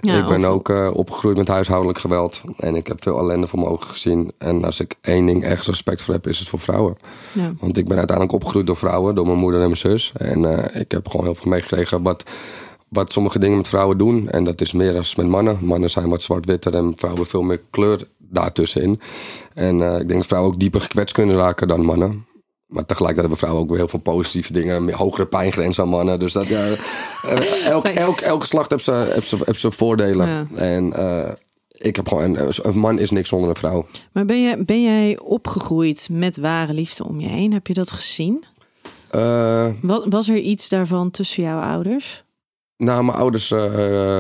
[0.01, 2.41] Ja, ik ben of- ook eh, opgegroeid met huishoudelijk geweld.
[2.57, 4.33] En ik heb veel ellende voor mijn ogen gezien.
[4.39, 6.97] En als ik één ding echt respect voor heb, is het voor vrouwen.
[7.33, 7.53] Ja.
[7.61, 10.13] Want ik ben uiteindelijk opgegroeid door vrouwen, door mijn moeder en mijn zus.
[10.17, 12.23] En eh, ik heb gewoon heel veel meegekregen wat,
[12.89, 14.29] wat sommige dingen met vrouwen doen.
[14.29, 15.59] En dat is meer dan met mannen.
[15.61, 19.01] Mannen zijn wat zwart-witter en vrouwen veel meer kleur daartussenin.
[19.55, 22.27] En eh, ik denk dat vrouwen ook dieper gekwetst kunnen raken dan mannen.
[22.67, 24.93] Maar tegelijkertijd hebben vrouwen ook weer heel veel positieve dingen.
[24.93, 26.19] Hogere pijngrens dan mannen.
[26.19, 26.65] Dus dat, ja,
[27.23, 30.29] eh, elk, elk, elk geslacht heeft zijn heeft zijn- heeft zijn voordelen.
[30.29, 30.47] Ja.
[30.55, 31.33] En eh,
[31.71, 32.37] ik heb gewoon...
[32.63, 33.87] Een man is niks zonder een vrouw.
[34.13, 37.53] Maar ben, je, ben jij opgegroeid met ware liefde om je heen?
[37.53, 38.45] Heb je dat gezien?
[39.83, 42.25] Wat, was er iets daarvan tussen jouw ouders?
[42.79, 43.75] Nou, mijn ouders, eh,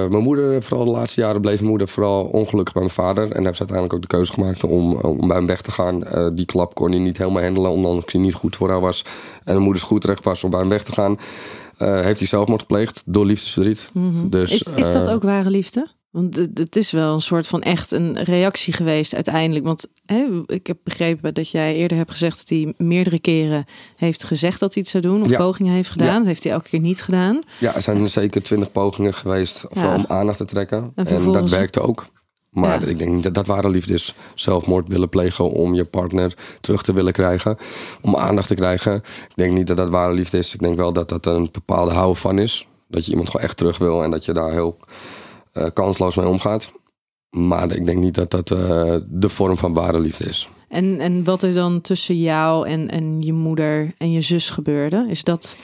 [0.09, 3.23] mijn moeder, vooral de laatste jaren bleef mijn moeder vooral ongelukkig bij mijn vader.
[3.23, 6.05] En heeft ze uiteindelijk ook de keuze gemaakt om, om bij hem weg te gaan.
[6.05, 9.05] Eh, die klap kon hij niet helemaal handelen, omdat hij niet goed voor haar was.
[9.45, 11.19] En mijn moeder goed terecht was om bij hem weg te gaan.
[11.77, 13.91] Eh, heeft hij zelfmoord gepleegd door liefdesverdriet.
[14.25, 15.87] Dus, is, is dat ook ware liefde?
[16.19, 19.65] Want het, is wel een soort van echt een reactie geweest uiteindelijk.
[19.65, 23.65] Want hè, ik heb begrepen dat jij eerder hebt gezegd dat hij meerdere keren
[23.97, 25.23] heeft gezegd dat hij iets zou doen.
[25.23, 25.37] Of Ja.
[25.37, 26.09] pogingen heeft gedaan.
[26.09, 26.17] Ja.
[26.19, 27.41] Dat heeft hij elke keer niet gedaan.
[27.59, 30.93] Ja, er zijn zeker twintig pogingen geweest om aandacht te trekken.
[30.95, 32.07] En, dat werkte ook.
[32.51, 32.87] Maar Ja.
[32.87, 34.15] ik denk niet dat dat ware liefde is.
[34.35, 37.57] Zelfmoord willen plegen om je partner terug te willen krijgen.
[38.01, 38.95] Om aandacht te krijgen.
[39.29, 40.55] Ik denk niet dat dat ware liefde is.
[40.55, 42.67] Ik denk wel dat dat een bepaalde hou van is.
[42.89, 44.77] Dat je iemand gewoon echt terug wil en dat je daar heel
[45.73, 46.73] kansloos mee omgaat.
[47.31, 50.49] Maar ik denk niet dat dat uh, de vorm van ware liefde is.
[50.69, 55.07] En, en wat er dan tussen jou en, en je moeder en je zus gebeurde,
[55.09, 55.57] is dat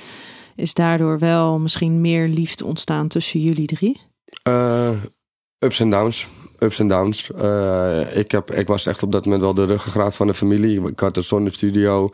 [0.56, 4.00] is daardoor wel misschien meer liefde ontstaan tussen jullie drie?
[4.48, 5.02] Uh,
[5.58, 6.26] ups en downs.
[6.58, 7.30] Ups en downs.
[7.36, 10.86] Uh, ik, heb, ik was echt op dat moment wel de ruggengraat van de familie.
[10.86, 12.10] Ik had een zonnestudio.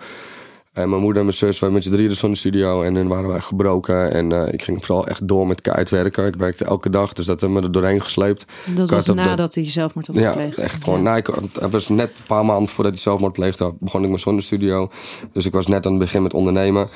[0.73, 2.83] En mijn moeder en mijn zus waren met z'n drieën de studio.
[2.83, 4.13] En dan waren wij gebroken.
[4.13, 6.27] En uh, ik ging vooral echt door met keihard werken.
[6.27, 8.45] Ik werkte elke dag, dus dat hebben me er doorheen gesleept.
[8.75, 9.55] Dat was nadat dat...
[9.55, 10.57] hij zelfmoord had gepleegd?
[10.57, 10.99] Ja, echt gewoon.
[10.99, 11.05] Ja.
[11.05, 11.27] Nou, ik,
[11.61, 13.75] het was net een paar maanden voordat hij zelfmoord pleegde.
[13.81, 14.91] begon ik mijn zonnestudio.
[15.33, 16.89] Dus ik was net aan het begin met ondernemen.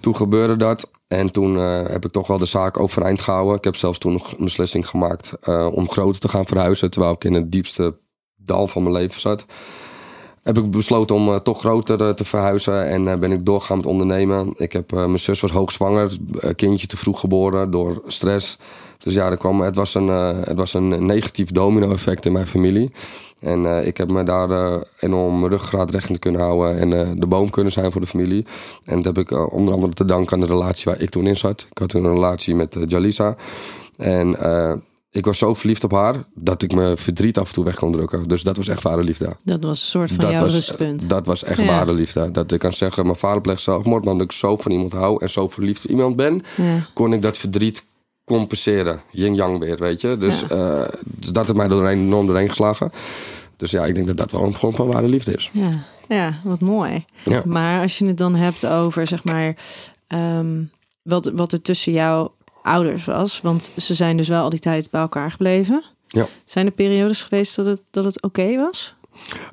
[0.00, 0.90] Toen gebeurde dat.
[1.08, 3.56] En toen uh, heb ik toch wel de zaak overeind gehouden.
[3.56, 6.90] Ik heb zelfs toen nog een beslissing gemaakt uh, om groter te gaan verhuizen.
[6.90, 7.98] Terwijl ik in het diepste
[8.36, 9.46] dal van mijn leven zat
[10.42, 13.76] heb ik besloten om uh, toch groter uh, te verhuizen en uh, ben ik doorgaan
[13.76, 14.54] met ondernemen.
[14.56, 16.16] Ik heb, mijn zus was hoogzwanger,
[16.56, 18.58] kindje te vroeg geboren door stress.
[18.98, 22.92] Dus ja, kwam, het, was een, het was een negatief domino-effect in mijn familie.
[23.38, 27.50] En ik heb me daar enorm mijn ruggraat recht in kunnen houden en de boom
[27.50, 28.46] kunnen zijn voor de familie.
[28.84, 31.36] En dat heb ik onder andere te danken aan de relatie waar ik toen in
[31.36, 31.66] zat.
[31.70, 33.36] Ik had toen een relatie met Jalisa.
[33.96, 34.36] En
[35.10, 37.92] ik was zo verliefd op haar dat ik me verdriet af en toe weg kon
[37.92, 38.22] drukken.
[38.28, 39.36] Dus dat was echt ware liefde.
[39.44, 41.08] Dat was een soort van jouw rustpunt.
[41.08, 41.66] Dat was echt ja.
[41.66, 42.30] ware liefde.
[42.30, 45.22] Dat ik kan zeggen, mijn vader pleegt zelfmoord, maar omdat ik zo van iemand hou
[45.22, 46.86] en zo verliefd op iemand ben, ja.
[46.94, 47.88] kon ik dat verdriet
[48.24, 49.00] compenseren.
[49.10, 50.16] Yin-yang weer, weet je.
[50.18, 50.80] Dus, ja.
[50.82, 52.90] uh, dus dat heeft mij doorheen, enorm doorheen geslagen.
[53.56, 55.50] Dus ja, ik denk dat dat wel een vorm van ware liefde is.
[55.52, 55.70] Ja,
[56.08, 57.04] ja wat mooi.
[57.44, 59.56] Maar als je het dan hebt over, zeg maar,
[60.08, 60.70] um,
[61.02, 62.30] wat, wat er tussen jou
[62.62, 63.40] ouders was.
[63.40, 65.84] Want ze zijn dus wel al die tijd bij elkaar gebleven.
[66.06, 66.26] Ja.
[66.44, 68.94] Zijn er periodes geweest dat het, dat het oké was?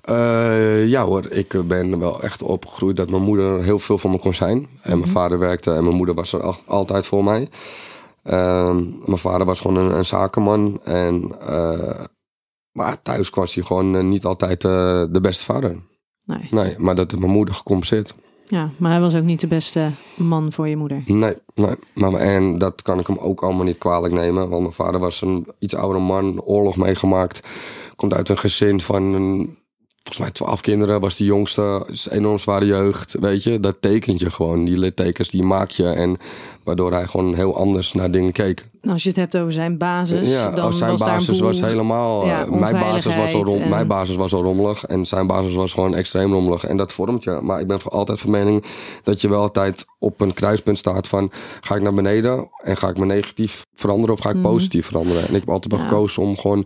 [0.10, 4.20] Uh, ja hoor, ik ben wel echt opgegroeid dat mijn moeder heel veel voor me
[4.20, 4.58] kon zijn.
[4.58, 5.10] En mijn mhm.
[5.10, 7.50] vader werkte en mijn moeder was er altijd voor mij.
[8.24, 10.80] Uh, mijn vader was gewoon een, een zakenman.
[10.84, 12.04] En, uh,
[12.72, 15.82] maar thuis was hij gewoon niet altijd de beste vader.
[16.24, 16.48] Nee.
[16.52, 18.16] nee, maar dat heeft mijn moeder gecompenseerd.
[18.50, 21.04] Ja, maar hij was ook niet de beste man voor je moeder.
[21.06, 21.76] Nee, nee.
[21.94, 24.50] Maar, en dat kan ik hem ook allemaal niet kwalijk nemen.
[24.50, 27.48] Want mijn vader was een iets oudere man, oorlog meegemaakt.
[27.96, 29.58] Komt uit een gezin van een
[30.08, 31.86] volgens mij twaalf kinderen, was de jongste.
[31.92, 33.60] Is enorm zware jeugd, weet je.
[33.60, 34.66] Dat tekent je gewoon.
[34.66, 35.90] Die littekens, die maak je.
[35.90, 36.18] En
[36.64, 38.70] waardoor hij gewoon heel anders naar dingen keek.
[38.82, 42.26] Nou, als je het hebt over zijn basis, ja, dan zijn was basis was helemaal...
[42.26, 43.70] Ja, uh, mijn, basis was al rom, en...
[43.70, 44.84] mijn basis was al rommelig.
[44.84, 46.64] En zijn basis was gewoon extreem rommelig.
[46.64, 47.40] En dat vormt je.
[47.42, 48.64] Maar ik ben voor altijd van mening
[49.04, 51.32] dat je wel altijd op een kruispunt staat van...
[51.62, 54.42] ga ik naar beneden en ga ik me negatief veranderen of ga ik mm.
[54.42, 55.22] positief veranderen?
[55.22, 55.88] En ik heb altijd wel ja.
[55.88, 56.66] gekozen om gewoon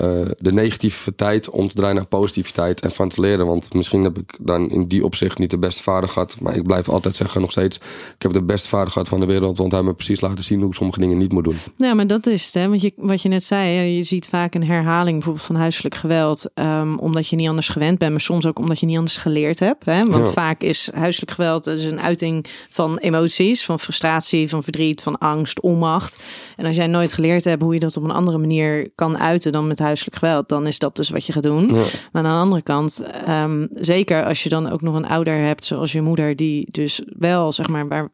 [0.00, 3.46] uh, de negativiteit om te draaien naar positiviteit en van te leren.
[3.46, 6.36] Want misschien heb ik dan in die opzicht niet de beste vader gehad.
[6.40, 9.26] Maar ik blijf altijd zeggen nog steeds, ik heb de beste vader gehad van de
[9.26, 9.58] wereld.
[9.58, 11.56] Want hij me precies laten zien hoe ik sommige dingen niet moet doen.
[11.76, 12.54] Ja, maar dat is het.
[12.54, 12.68] Hè?
[12.68, 16.50] Want je, wat je net zei, je ziet vaak een herhaling bijvoorbeeld van huiselijk geweld.
[16.54, 18.10] Um, omdat je niet anders gewend bent.
[18.10, 19.84] Maar soms ook omdat je niet anders geleerd hebt.
[19.84, 20.06] Hè?
[20.06, 20.32] Want ja.
[20.32, 23.64] vaak is huiselijk geweld dus een uiting van emoties.
[23.64, 26.18] Van frustratie, van verdriet, van angst, onmacht.
[26.56, 29.52] En als jij nooit geleerd hebt hoe je dat op een andere manier kan uiten
[29.52, 31.74] dan met huiselijk geweld, dan is dat dus wat je gaat doen.
[31.74, 31.84] Ja.
[32.12, 35.64] Maar aan de andere kant, um, zeker als je dan ook nog een ouder hebt,
[35.64, 38.10] zoals je moeder, die dus wel, zeg maar, waar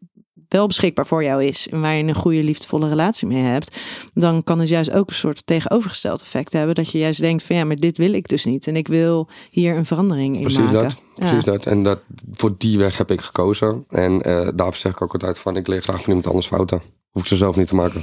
[0.50, 3.76] wel beschikbaar voor jou is en waar je een goede liefdevolle relatie mee hebt,
[4.14, 7.56] dan kan het juist ook een soort tegenovergesteld effect hebben dat je juist denkt van
[7.56, 10.58] ja, maar dit wil ik dus niet en ik wil hier een verandering in precies
[10.58, 10.82] maken.
[10.82, 11.66] Dat, precies dat.
[11.66, 12.00] En dat
[12.32, 15.66] voor die weg heb ik gekozen en uh, daarvoor zeg ik ook altijd van ik
[15.66, 16.82] leer graag van iemand anders fouten.
[17.10, 18.02] Hoef ik ze zelf niet te maken.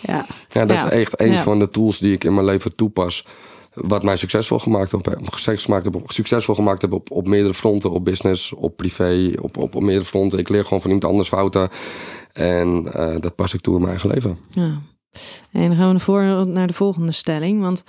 [0.00, 0.84] Ja, ja dat ja.
[0.84, 1.42] is echt een ja.
[1.42, 3.26] van de tools die ik in mijn leven toepas.
[3.74, 7.90] Wat mij succesvol gemaakt heb, gemaakt heb, succesvol gemaakt heb op, op meerdere fronten.
[7.90, 10.38] Op business, op privé, op, op, op meerdere fronten.
[10.38, 11.68] Ik leer gewoon van iemand anders fouten.
[12.32, 14.38] En uh, dat pas ik toe in mijn eigen leven.
[14.50, 14.80] Ja.
[15.52, 17.60] En dan gaan we voor, naar de volgende stelling.
[17.60, 17.82] Want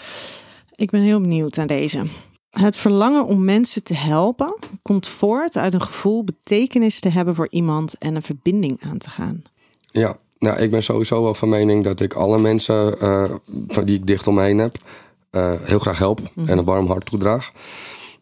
[0.75, 2.03] ik ben heel benieuwd naar deze.
[2.49, 7.47] Het verlangen om mensen te helpen komt voort uit een gevoel betekenis te hebben voor
[7.49, 9.43] iemand en een verbinding aan te gaan.
[9.91, 13.31] Ja, nou, ik ben sowieso wel van mening dat ik alle mensen uh,
[13.83, 14.77] die ik dicht om me heen heb,
[15.31, 16.47] uh, heel graag help mm -hmm.
[16.47, 17.51] en een warm hart toedraag.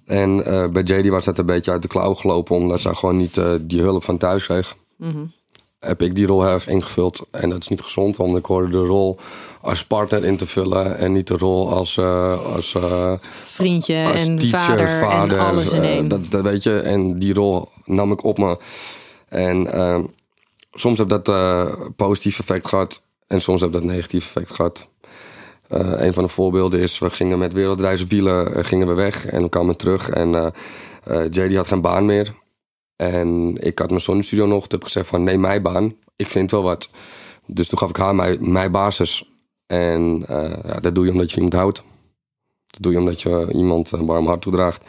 [0.06, 3.17] En uh, bij JD was dat een beetje uit de klauw gelopen, omdat zij gewoon
[3.17, 4.75] niet die hulp van thuis kreeg.
[4.95, 5.32] Mm -hmm.
[5.80, 7.25] Heb ik die rol heel erg ingevuld.
[7.32, 9.17] En dat is niet gezond, want ik hoorde de rol
[9.62, 11.99] als partner in te vullen en niet de rol als,
[12.54, 12.75] als
[13.30, 16.08] vriendje als en teacher, vader, vader, en alles in één.
[16.08, 18.58] Dat, dat, weet je, en die rol nam ik op me.
[19.30, 20.04] En ehm,
[20.75, 24.88] soms heb dat uh, positief effect gehad en soms heb dat negatief effect gehad.
[25.69, 29.41] Uh, een van de voorbeelden is, we gingen met wereldreizen uh, gingen we weg en
[29.41, 30.09] we kwamen terug.
[30.09, 30.53] En
[31.29, 32.33] JD had geen baan meer.
[32.95, 36.27] En ik had mijn zonnestudio nog, toen heb ik gezegd van neem mijn baan, ik
[36.27, 36.89] vind wel wat.
[37.45, 39.29] Dus toen gaf ik haar mijn, mijn basis.
[39.67, 41.83] En eh, ja, dat doe je omdat je iemand houdt.
[42.65, 44.85] Dat doe je omdat je iemand een warm hart toedraagt.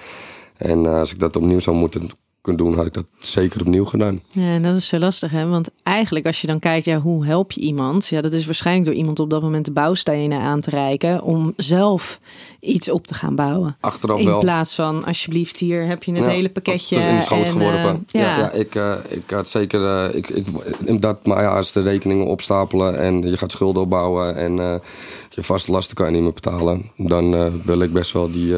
[0.57, 2.11] En eh, als ik dat opnieuw zou moeten
[2.47, 4.21] kunnen doen, had ik dat zeker opnieuw gedaan.
[4.29, 5.47] Ja, en dat is zo lastig, hè?
[5.47, 8.07] Want eigenlijk, als je dan kijkt, ja, hoe help je iemand?
[8.07, 11.53] Ja, dat is waarschijnlijk door iemand op dat moment de bouwstenen aan te reiken om
[11.57, 12.21] zelf
[12.61, 13.77] iets op te gaan bouwen.
[13.81, 14.39] Achteraf In wel.
[14.41, 17.01] plaats van, alsjeblieft, hier heb je het Ja, hele pakketje.
[17.01, 18.07] In schoot en, geworpen.
[18.11, 18.39] eh, ja.
[18.39, 19.85] Ja, ik, eh, ik had zeker...
[20.09, 20.47] eh, ik, ik,
[21.03, 24.37] dat, maar ja, als de rekeningen opstapelen en je gaat schulden opbouwen...
[24.37, 24.57] en
[25.31, 26.91] je vaste lasten kan je niet meer betalen...
[26.97, 28.55] dan wil ik best wel die,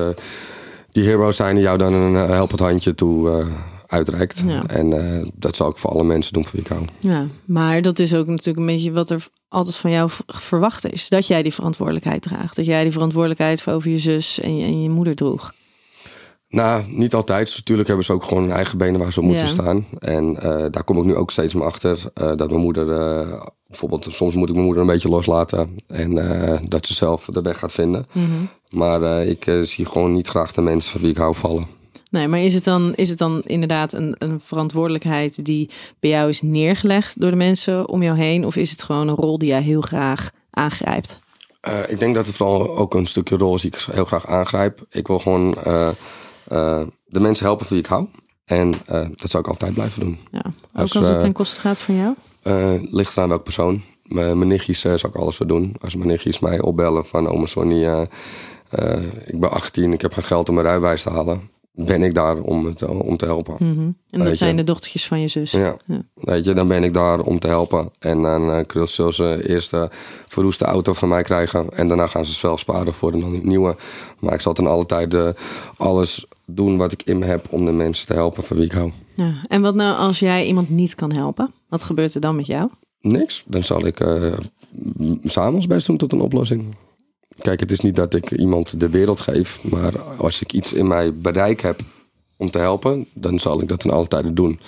[0.91, 3.47] die hero zijn die jou dan een helpend handje toe
[3.89, 4.43] uitreikt.
[4.47, 4.67] Ja.
[4.67, 6.85] En eh, dat zal ik voor alle mensen doen voor wie ik hou.
[6.99, 11.09] Ja, maar dat is ook natuurlijk een beetje wat er altijd van jou verwacht is.
[11.09, 12.57] Dat jij die verantwoordelijkheid draagt.
[12.57, 15.53] Dat jij die verantwoordelijkheid voor over je zus en je, en je moeder droeg.
[16.49, 17.53] Nou, niet altijd.
[17.57, 19.51] Natuurlijk hebben ze ook gewoon hun eigen benen waar ze op moeten Ja.
[19.51, 19.85] staan.
[19.99, 22.11] En eh, daar kom ik nu ook steeds meer achter.
[22.15, 22.87] eh, dat mijn moeder,
[23.67, 25.77] bijvoorbeeld, soms moet ik mijn moeder een beetje loslaten.
[25.87, 26.15] En
[26.69, 28.07] dat ze zelf de weg gaat vinden.
[28.71, 31.67] Maar eh, ik zie gewoon niet graag de mensen van wie ik hou vallen.
[32.11, 36.29] Nee, maar is het dan, is het dan inderdaad een, een verantwoordelijkheid die bij jou
[36.29, 38.47] is neergelegd door de mensen om jou heen?
[38.47, 41.19] Of is het gewoon een rol die jij heel graag aangrijpt?
[41.61, 44.27] Eh, ik denk dat het vooral ook een stukje rol is die ik heel graag
[44.27, 44.87] aangrijp.
[44.91, 45.89] Ik wil gewoon eh,
[46.49, 48.07] eh, de mensen helpen van wie ik hou.
[48.45, 48.73] En
[49.17, 50.19] dat zou ik altijd blijven doen.
[50.33, 50.43] Ja.
[50.47, 52.15] Ook Als, als, het ten koste gaat van jou?
[52.91, 53.83] Ligt eraan welke persoon.
[54.03, 55.77] Mijn mijn nichtjes zou ik alles voor doen.
[55.81, 58.07] Als mijn nichtjes mij opbellen van oma Sonny,
[59.27, 61.51] ik ben 18, ik heb geen geld om mijn rijbewijs te halen.
[61.81, 63.55] Ben ik daar om, het, om te helpen.
[63.59, 63.91] Mhm.
[64.11, 64.35] En dat je.
[64.35, 65.51] zijn de dochtertjes van je zus.
[65.51, 65.77] Ja.
[65.87, 66.03] Ja.
[66.15, 67.91] Weet je, dan ben ik daar om te helpen.
[67.99, 69.89] En dan uh, kunnen ze ze eerst een
[70.27, 71.71] verroeste auto van mij krijgen.
[71.71, 73.77] En daarna gaan ze zelf sparen voor een nieuwe.
[74.19, 75.37] Maar ik zal ten alle tijde
[75.77, 78.73] alles doen wat ik in me heb om de mensen te helpen van wie ik
[78.73, 78.93] hou.
[79.15, 79.33] Ja.
[79.49, 81.53] En wat nou als jij iemand niet kan helpen?
[81.69, 82.69] Wat gebeurt er dan met jou?
[83.01, 83.45] Niks.
[83.47, 84.37] Dan zal ik uh,
[85.25, 86.77] samen ons best doen tot een oplossing.
[87.39, 89.65] Kijk, het is niet dat ik iemand de wereld geef.
[89.65, 91.81] Maar als ik iets in mij bereik heb
[92.37, 94.61] om te helpen, dan zal ik dat in alle tijden doen.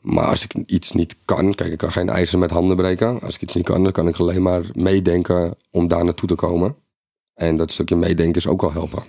[0.00, 3.20] Maar als ik iets niet kan, kijk, ik kan geen ijzer met handen breken.
[3.20, 6.34] Als ik iets niet kan, dan kan ik alleen maar meedenken om daar naartoe te
[6.34, 6.76] komen.
[7.34, 9.02] En dat stukje meedenken is ook al helpen.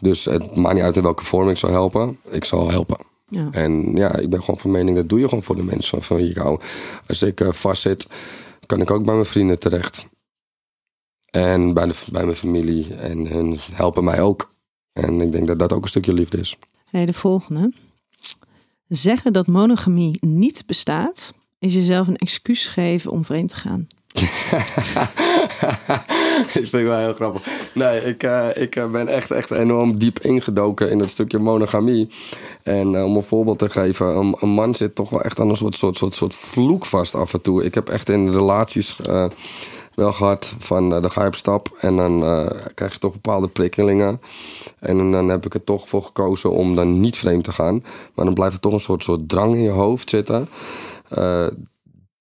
[0.00, 2.18] Dus het maakt niet uit in welke vorm ik zal helpen.
[2.30, 2.98] Ik zal helpen.
[3.28, 3.48] Ja.
[3.50, 6.02] En ja, ik ben gewoon van mening, dat doe je gewoon voor de mensen van,
[6.02, 6.60] van wie ik hou.
[7.06, 8.06] Als ik uh, vastzit,
[8.66, 10.06] kan ik ook bij mijn vrienden terecht.
[11.36, 12.94] En bij, de, bij mijn familie.
[12.94, 14.54] En hun helpen mij ook.
[14.92, 16.56] En ik denk dat dat ook een stukje liefde is.
[16.90, 17.72] Hey, de volgende.
[18.88, 23.86] Zeggen dat monogamie niet bestaat, is jezelf een excuus geven om vreemd te gaan.
[26.44, 27.46] ik vind het wel heel grappig.
[27.74, 32.08] Nee, ik, uh, ik ben echt, echt enorm diep ingedoken in het stukje monogamie.
[32.62, 35.48] En uh, om een voorbeeld te geven, een, een, man zit toch wel echt aan
[35.48, 37.64] een soort, soort, soort, soort vloek vast af en toe.
[37.64, 38.96] Ik heb echt in relaties
[39.96, 42.20] wel gehad van dan ga je op stap en dan
[42.74, 44.20] krijg je toch bepaalde prikkelingen.
[44.78, 47.84] En dan heb ik er toch voor gekozen om dan niet vreemd te gaan.
[48.14, 50.48] Maar dan blijft er toch een soort, soort drang in je hoofd zitten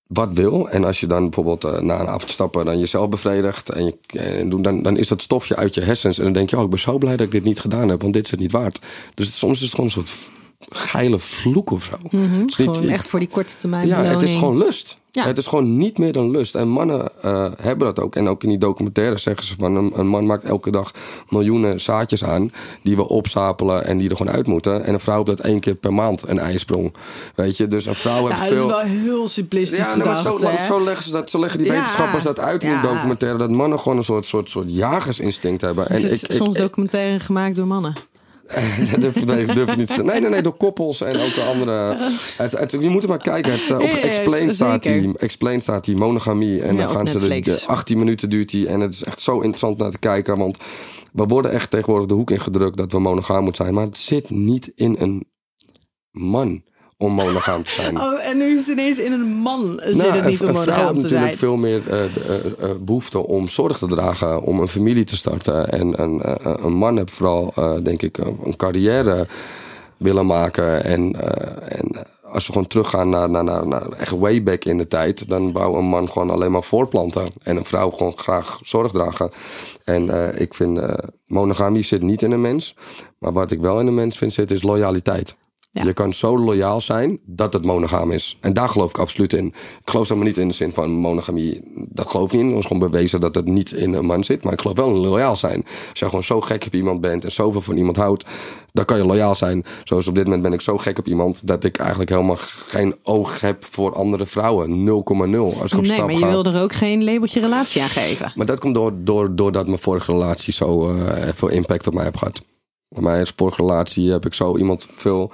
[0.07, 0.69] wat wil.
[0.69, 4.19] En als je dan bijvoorbeeld uh, na een avond stappen dan jezelf bevredigt en je
[4.19, 6.17] en doen, dan, dan is dat stofje uit je hersens.
[6.17, 8.01] En dan denk je, oh, ik ben zo blij dat ik dit niet gedaan heb,
[8.01, 8.79] want dit is het niet waard.
[9.13, 10.31] Dus soms is het gewoon een soort
[10.69, 11.97] geile vloek of zo.
[12.09, 12.51] Mm -hmm.
[12.51, 13.87] gewoon niet, echt voor die korte termijn.
[13.87, 14.21] Ja, beloning.
[14.21, 14.97] het is gewoon lust.
[15.15, 15.25] Ja.
[15.25, 16.55] Het is gewoon niet meer dan lust.
[16.55, 18.15] En mannen uh, hebben dat ook.
[18.15, 19.75] En ook in die documentaires zeggen ze van...
[19.75, 20.91] Een, een, man maakt elke dag
[21.29, 22.51] miljoenen zaadjes aan...
[22.83, 24.83] die we opstapelen en die er gewoon uit moeten.
[24.83, 26.93] En een vrouw dat één keer per maand een ijsprong.
[27.35, 27.67] Weet je?
[27.67, 28.67] Dus een vrouw heeft ja, veel...
[28.67, 31.67] dat is wel heel simplistisch ja, gedacht, maar zo, leggen ze dat, zo leggen die
[31.67, 31.73] Ja.
[31.73, 32.81] wetenschappers dat uit in Ja.
[32.81, 33.37] de documentaire...
[33.37, 35.89] dat mannen gewoon een soort, soort, soort jagersinstinct hebben.
[35.89, 37.95] En is ik, soms ik, documentaire gemaakt door mannen.
[38.91, 40.03] dat durf, ik niet te.
[40.03, 41.97] Nee, nee, nee, door koppels en ook door andere.
[42.37, 43.51] Het, het, je moet er maar kijken.
[43.51, 46.61] Het, uh, op Explain, staat die, Explain staat die monogamie.
[46.61, 48.67] En Ja, dan gaan ze de, de 18 minuten duurt die.
[48.67, 50.37] En het is echt zo interessant naar te kijken.
[50.37, 50.57] Want
[51.13, 53.75] we worden echt tegenwoordig de hoek ingedrukt dat we monogaam moeten zijn.
[53.75, 55.27] Maar het zit niet in een
[56.11, 56.63] man
[56.97, 57.99] om monogaam te zijn.
[57.99, 60.61] Oh, en nu is het ineens in een man zit Nou, het niet om een
[60.61, 61.37] vrouw monogaam heeft te natuurlijk zijn.
[61.37, 65.17] veel meer uh, de, uh, uh, behoefte om zorg te dragen, om een familie te
[65.17, 65.71] starten.
[65.71, 66.21] En een,
[66.65, 67.53] een man heeft vooral,
[67.83, 69.27] denk ik, een carrière
[69.97, 70.83] willen maken.
[70.83, 71.15] En,
[71.69, 75.29] en als we gewoon teruggaan naar, naar, naar, naar echt way back in de tijd,
[75.29, 77.27] dan wou een man gewoon alleen maar voortplanten.
[77.43, 79.31] En een vrouw gewoon graag zorg dragen.
[79.83, 80.93] En uh, ik vind, uh,
[81.27, 82.75] monogamie zit niet in een mens.
[83.17, 85.35] Maar wat ik wel in een mens vind zitten is loyaliteit.
[85.83, 88.37] Je kan zo loyaal zijn dat het monogaam is.
[88.39, 89.45] En daar geloof ik absoluut in.
[89.45, 91.61] Ik geloof helemaal niet in de zin van monogamie.
[91.75, 92.49] Dat geloof ik niet in.
[92.49, 94.43] Het is gewoon bewezen dat het niet in een man zit.
[94.43, 95.65] Maar ik geloof wel in loyaal zijn.
[95.89, 98.25] Als je gewoon zo gek op iemand bent en zoveel van iemand houdt,
[98.71, 99.65] dan kan je loyaal zijn.
[99.83, 102.95] Zoals op dit moment ben ik zo gek op iemand dat ik eigenlijk helemaal geen
[103.03, 104.69] oog heb voor andere vrouwen.
[104.69, 106.29] 0,0 als ik op nee, maar je ga.
[106.29, 108.31] wil er ook geen labeltje relatie aan geven.
[108.35, 112.03] Maar dat komt door, door, doordat mijn vorige relatie zo eh, veel impact op mij
[112.03, 112.43] heeft gehad.
[112.89, 115.31] Mijn vorige relatie heb ik zo iemand veel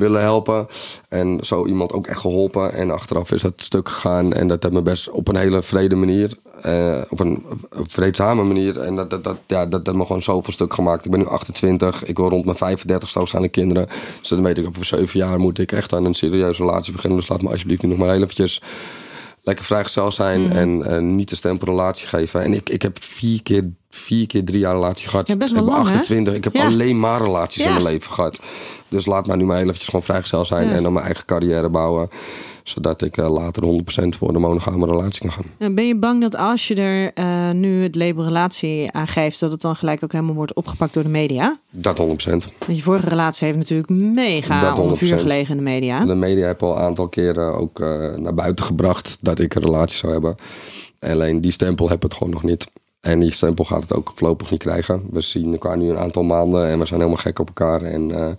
[0.00, 0.66] willen helpen.
[1.08, 2.72] En zo iemand ook echt geholpen.
[2.72, 4.32] En achteraf is dat stuk gegaan.
[4.32, 6.36] En dat heeft me best op een hele vrede manier.
[6.62, 8.78] eh, op een vreedzame manier.
[8.80, 11.04] En dat, dat, dat, ja, dat heeft me gewoon zoveel stuk gemaakt.
[11.04, 12.04] Ik ben nu 28.
[12.04, 13.86] Ik wil rond mijn 35 waarschijnlijk kinderen.
[14.20, 17.18] Dus dan weet ik over zeven jaar moet ik echt aan een serieuze relatie beginnen.
[17.18, 18.62] Dus laat me alsjeblieft nu nog maar heel eventjes
[19.42, 20.82] lekker vrijgezel zijn Mhm.
[20.82, 22.42] en niet de stempel relatie geven.
[22.42, 25.28] En ik, ik heb vier keer, vier keer drie jaar relatie gehad.
[25.28, 25.92] Ja, best wel ik ben lang, hè?
[25.94, 26.34] 28.
[26.34, 26.64] Ik heb Ja.
[26.64, 28.40] alleen maar relaties in mijn leven gehad.
[28.88, 31.68] Dus laat mij nu maar heel eventjes gewoon vrijgezel zijn en dan mijn eigen carrière
[31.68, 32.08] bouwen.
[32.70, 35.74] Zodat ik eh, later 100% voor de monogame relatie kan gaan.
[35.74, 39.52] Ben je bang dat als je er eh, nu het label relatie aan geeft, dat
[39.52, 41.58] het dan gelijk ook helemaal wordt opgepakt door de media?
[41.70, 42.02] Dat 100%.
[42.04, 45.20] Want je vorige relatie heeft natuurlijk mega onder vuur 100%.
[45.20, 46.04] gelegen in de media.
[46.04, 49.62] De media hebben al een aantal keren ook eh, naar buiten gebracht dat ik een
[49.62, 50.36] relatie zou hebben.
[51.00, 52.66] Alleen die stempel heb het gewoon nog niet.
[53.00, 55.02] En die stempel gaat het ook voorlopig niet krijgen.
[55.10, 57.82] We zien elkaar nu een aantal maanden en we zijn helemaal gek op elkaar.
[57.82, 58.36] En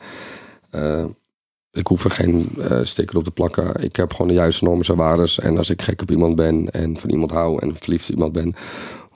[1.72, 3.84] ik hoef er geen eh, sticker op te plakken.
[3.84, 5.40] Ik heb gewoon de juiste normen en waardes.
[5.40, 8.32] En als ik gek op iemand ben en van iemand hou en verliefd op iemand
[8.32, 8.56] ben,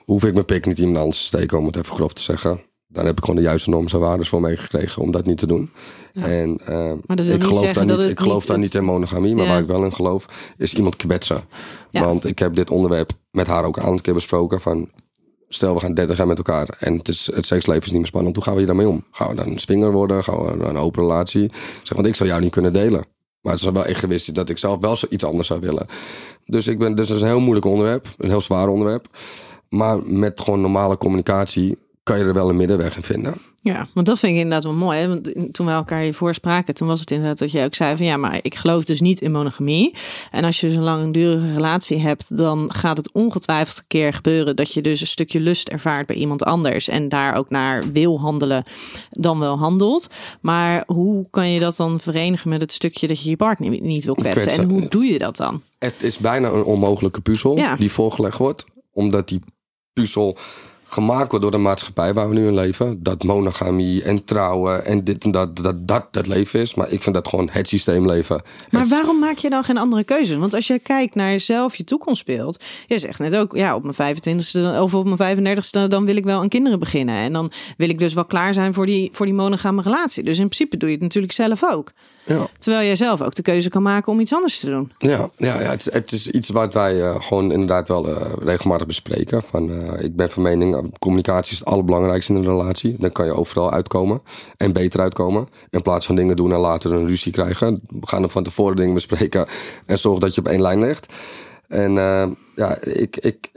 [0.04, 2.60] hoef ik mijn pik niet iemand anders te steken, om het even grof te zeggen.
[2.88, 5.46] Daar heb ik gewoon de juiste normen en waardes voor meegekregen om dat niet te
[5.46, 5.70] doen.
[6.12, 6.92] En eh,
[7.34, 9.50] ik geloof, daar niet, ik geloof niet daar niet in monogamie, maar Ja.
[9.50, 11.44] waar ik wel in geloof, is iemand kwetsen.
[11.90, 12.04] Ja.
[12.04, 14.90] Want ik heb dit onderwerp met haar ook een aantal keer besproken van...
[15.48, 18.06] Stel, we gaan 30 jaar met elkaar en het, is, het seksleven is niet meer
[18.06, 18.34] spannend.
[18.34, 19.04] Hoe gaan we hier daarmee om?
[19.10, 20.24] Gaan we dan een swinger worden?
[20.24, 21.50] Gaan we een open relatie?
[21.82, 23.04] Zeg, want ik zou jou niet kunnen delen.
[23.40, 25.86] Maar het is wel egoïstisch dat ik zelf wel iets anders zou willen.
[26.44, 28.08] Dus, ik ben, dus dat is een heel moeilijk onderwerp.
[28.18, 29.08] Een heel zwaar onderwerp.
[29.68, 33.34] Maar met gewoon normale communicatie kan je er wel een middenweg in vinden.
[33.66, 34.98] Ja, want dat vind ik inderdaad wel mooi.
[34.98, 35.08] Hè?
[35.08, 38.06] Want toen we elkaar hiervoor spraken, toen was het inderdaad dat jij ook zei van
[38.06, 39.94] ja, maar ik geloof dus niet in monogamie.
[40.30, 44.56] En als je dus een langdurige relatie hebt, dan gaat het ongetwijfeld een keer gebeuren
[44.56, 48.20] dat je dus een stukje lust ervaart bij iemand anders en daar ook naar wil
[48.20, 48.64] handelen,
[49.10, 50.06] dan wel handelt.
[50.40, 54.04] Maar hoe kan je dat dan verenigen met het stukje dat je je partner niet-
[54.04, 54.42] wil kwetsen?
[54.42, 54.62] Kwetsen.
[54.62, 55.62] En hoe doe je dat dan?
[55.78, 57.76] Het is bijna een onmogelijke puzzel Ja.
[57.76, 58.64] die voorgelegd wordt.
[58.92, 59.40] Omdat die
[59.92, 60.36] puzzel
[60.88, 63.02] gemaakt wordt door de maatschappij waar we nu in leven.
[63.02, 66.74] Dat monogamie en trouwen en dit en dat, dat dat het leven is.
[66.74, 68.42] Maar ik vind dat gewoon het systeem leven.
[68.70, 70.36] Maar Het- waarom maak je dan geen andere keuzes?
[70.36, 72.64] Want als je kijkt naar jezelf, je toekomstbeeld.
[72.86, 76.24] Je zegt net ook, ja, op mijn 25ste of op mijn 35ste, dan wil ik
[76.24, 77.14] wel aan kinderen beginnen.
[77.14, 80.22] En dan wil ik dus wel klaar zijn voor die, voor die monogame relatie.
[80.22, 81.92] Dus in principe doe je het natuurlijk zelf ook.
[82.26, 84.92] Ja, Terwijl jij zelf ook de keuze kan maken om iets anders te doen.
[84.98, 88.32] ja, ja, ja het, is, het is iets wat wij eh, gewoon inderdaad wel eh,
[88.38, 89.42] regelmatig bespreken.
[89.42, 92.96] Van, eh, ik ben van mening, communicatie is het allerbelangrijkste in een relatie.
[92.98, 94.22] Dan kan je overal uitkomen
[94.56, 95.48] en beter uitkomen.
[95.70, 97.80] In plaats van dingen doen en later een ruzie krijgen.
[97.86, 99.46] We gaan er van tevoren dingen bespreken
[99.86, 101.12] en zorg dat je op één lijn ligt.
[101.68, 101.92] En
[102.54, 103.50] ja, ik, ik,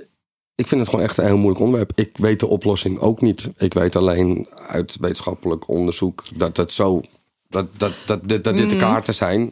[0.55, 1.91] ik vind het gewoon echt een heel moeilijk onderwerp.
[1.95, 3.49] Ik weet de oplossing ook niet.
[3.57, 7.01] Ik weet alleen uit wetenschappelijk onderzoek dat het zo.
[7.49, 9.49] Dat, dat, dat, dit, dat dit de kaarten zijn.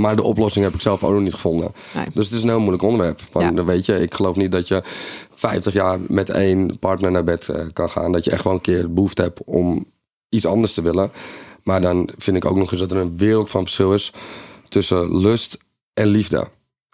[0.00, 1.72] Maar de oplossing heb ik zelf ook nog niet gevonden.
[1.94, 2.06] Nee.
[2.14, 3.20] Dus het is een heel moeilijk onderwerp.
[3.30, 3.64] Van, Ja.
[3.64, 4.82] weet je, ik geloof niet dat je
[5.34, 8.12] 50 jaar met één partner naar bed eh, kan gaan.
[8.12, 9.84] Dat je echt wel een keer behoefte hebt om
[10.28, 11.10] iets anders te willen.
[11.62, 14.12] Maar dan vind ik ook nog eens dat er een wereld van verschil is
[14.68, 15.58] tussen lust
[15.94, 16.48] en liefde.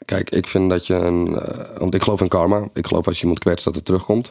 [0.05, 1.39] Kijk, ik vind dat je een.
[1.39, 2.69] eh, want ik geloof in karma.
[2.75, 4.31] Ik geloof als je iemand kwetst dat het terugkomt.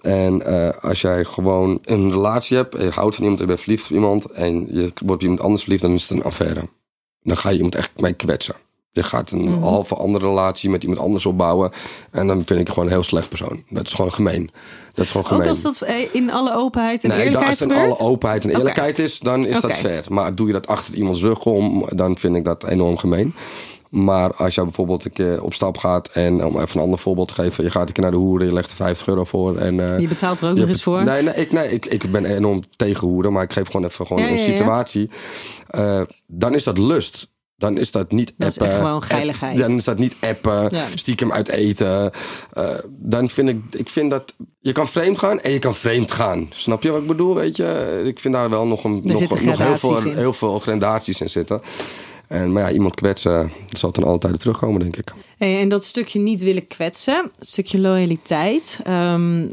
[0.00, 3.60] En eh, als jij gewoon een relatie hebt, je houdt van iemand, en je bent
[3.60, 4.24] verliefd op iemand.
[4.30, 6.68] en je wordt op iemand anders verliefd, dan is het een affaire.
[7.22, 8.54] Dan ga je iemand echt mee kwetsen.
[8.90, 11.70] Je gaat een halve andere relatie met iemand anders opbouwen.
[12.10, 13.62] En dan vind ik het gewoon een heel slecht persoon.
[13.68, 14.50] Dat is gewoon gemeen.
[14.94, 15.42] Dat is gewoon gemeen.
[15.42, 17.98] Ook als dat eh, in alle openheid en Nee, dan als eerlijkheid het in gebeurt?
[17.98, 20.04] alle openheid en eerlijkheid is, dan is dat fair.
[20.08, 23.34] Maar doe je dat achter iemands rug om, dan vind ik dat enorm gemeen.
[23.88, 27.28] Maar als je bijvoorbeeld een keer op stap gaat en om even een ander voorbeeld
[27.28, 29.56] te geven, je gaat een keer naar de hoeren, je legt er 50 euro voor.
[29.56, 31.04] En, eh, Je betaalt er ook nog eens voor.
[31.04, 34.06] Nee, nee, ik, nee ik, ik ben enorm tegen hoeren, maar ik geef gewoon even
[34.06, 34.50] gewoon Ja, een ja, ja.
[34.56, 35.10] situatie.
[35.68, 37.28] Eh, dan is dat lust.
[37.56, 39.58] Dan is dat niet Dat is echt gewoon app- geiligheid.
[39.58, 42.10] Dan is dat niet appen, stiekem uit eten.
[42.52, 46.12] Eh, dan vind ik, ik vind dat je kan vreemd gaan en je kan vreemd
[46.12, 46.50] gaan.
[46.54, 47.34] Snap je wat ik bedoel?
[47.34, 50.16] Weet je, ik vind daar wel nog, een, nog, nog heel, veel, in.
[50.16, 51.60] heel veel gradaties in zitten.
[52.28, 55.12] En, maar ja, iemand kwetsen, dat zal dan altijd terugkomen, denk ik.
[55.38, 58.80] En dat stukje niet willen kwetsen, het stukje loyaliteit.
[58.84, 59.46] Ehm,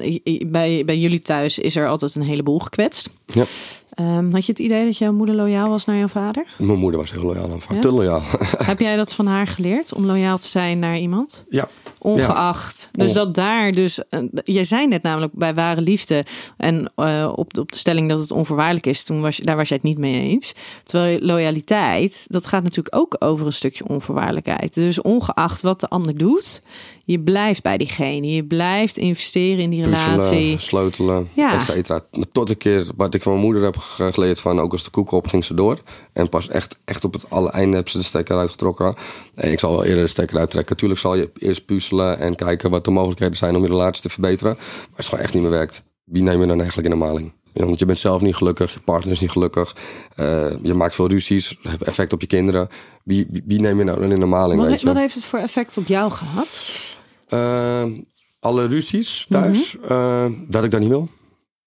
[0.47, 3.09] bij, bij jullie thuis is er altijd een heleboel gekwetst.
[3.25, 3.43] Ja.
[3.89, 6.45] Ehm, had je het idee dat jouw moeder loyaal was naar jouw vader?
[6.57, 7.79] Mijn moeder was heel loyaal aan Ja?
[7.79, 8.21] Te loyaal.
[8.57, 11.43] Heb jij dat van haar geleerd om loyaal te zijn naar iemand?
[11.49, 11.67] ja.
[12.05, 12.89] Ongeacht.
[12.91, 14.07] Dus dat daar dus.
[14.09, 16.25] eh, jij zei net namelijk bij ware liefde.
[16.57, 19.03] En eh, op, de, op de stelling dat het onvoorwaardelijk is.
[19.03, 20.53] Toen was je, daar was jij het niet mee eens.
[20.83, 22.25] Terwijl loyaliteit.
[22.27, 24.73] Dat gaat natuurlijk ook over een stukje onvoorwaardelijkheid.
[24.73, 26.61] Dus ongeacht wat de ander doet.
[27.07, 28.27] Je blijft bij diegene.
[28.27, 30.17] Je blijft investeren in die relatie.
[30.17, 31.53] Puzzelen, sleutelen, Ja.
[31.55, 32.03] et cetera.
[32.31, 34.59] Tot een keer wat ik van mijn moeder heb ge- geleerd van...
[34.59, 35.77] ook als de koek op, ging ze door.
[36.13, 38.95] En pas echt, echt op het alle einde heb ze de stekker uitgetrokken.
[39.35, 40.77] En ik zal wel eerder de stekker uittrekken.
[40.77, 43.55] Tuurlijk zal je eerst puzzelen en kijken wat de mogelijkheden zijn...
[43.55, 44.53] om je relatie te verbeteren.
[44.55, 45.83] Maar als het gewoon echt niet meer werkt...
[46.03, 47.33] wie neem je dan eigenlijk in de maling?
[47.53, 49.75] Ja, want je bent zelf niet gelukkig, je partner is niet gelukkig.
[50.15, 52.67] eh, je maakt veel ruzies, heeft effect op je kinderen.
[53.03, 54.93] Wie, wie, wie neem je nou dan in de maling, Wat, weet he- je?
[54.93, 56.61] wat heeft het voor effect op jou gehad?
[57.27, 57.85] Eh,
[58.39, 61.09] alle ruzies thuis, eh, dat ik dat niet wil.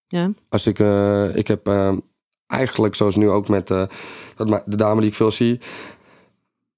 [0.07, 0.33] Ja.
[0.49, 1.71] Als ik, eh, ik heb
[2.47, 5.61] eigenlijk, zoals nu ook met de dame die ik veel zie,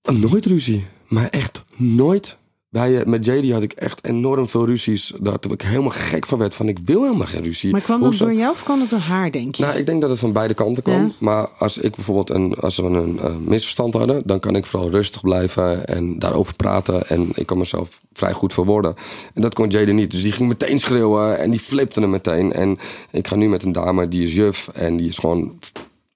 [0.02, 0.86] nooit ruzie.
[1.08, 2.38] Maar echt nooit.
[2.70, 5.12] Bij, eh, met JD had ik echt enorm veel ruzies.
[5.20, 6.54] Dat ik helemaal gek van werd.
[6.54, 7.72] Van ik wil helemaal geen ruzie.
[7.72, 8.24] Maar kwam dat Hoezo?
[8.24, 9.62] door jou of kwam dat door haar, denk je?
[9.62, 11.06] Nou, ik denk dat het van beide kanten kwam.
[11.06, 11.12] Ja.
[11.18, 14.90] Maar als ik bijvoorbeeld een, als we een eh, misverstand hadden, dan kan ik vooral
[14.90, 17.08] rustig blijven en daarover praten.
[17.08, 18.94] En ik kan mezelf vrij goed verwoorden.
[19.34, 20.10] En dat kon Jade niet.
[20.10, 22.52] Dus die ging meteen schreeuwen en die flipte hem meteen.
[22.52, 22.78] En
[23.10, 25.58] ik ga nu met een dame die is juf en die is gewoon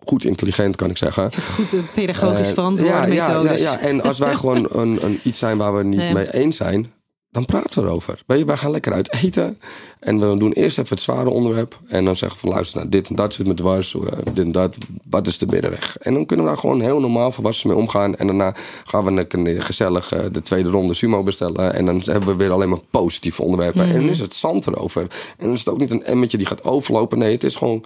[0.07, 1.31] goed intelligent, kan ik zeggen.
[1.55, 3.63] Goed, de pedagogisch Eh, verantwoorde ja, ja, methodes.
[3.63, 6.13] Ja, ja, en als wij gewoon een, een, iets zijn waar we niet Nee.
[6.13, 6.93] mee eens zijn,
[7.31, 8.23] dan praten we erover.
[8.27, 9.59] Weet je, wij gaan lekker uit eten.
[10.01, 11.79] En we doen eerst even het zware onderwerp.
[11.89, 13.95] En dan zeggen we van luister, nou, dit en dat zit me dwars.
[13.95, 14.01] eh,
[14.33, 14.77] Dit en dat,
[15.11, 15.97] wat is de middenweg?
[16.01, 18.17] En dan kunnen we daar gewoon heel normaal volwassen mee omgaan.
[18.17, 21.75] En daarna gaan we lekker gezellig eh, de tweede ronde sumo bestellen.
[21.75, 23.85] En dan hebben we weer alleen maar positieve onderwerpen.
[23.87, 25.03] En dan is het zand erover.
[25.03, 27.19] En dan is het ook niet een emmetje die gaat overlopen.
[27.19, 27.85] Nee, het is gewoon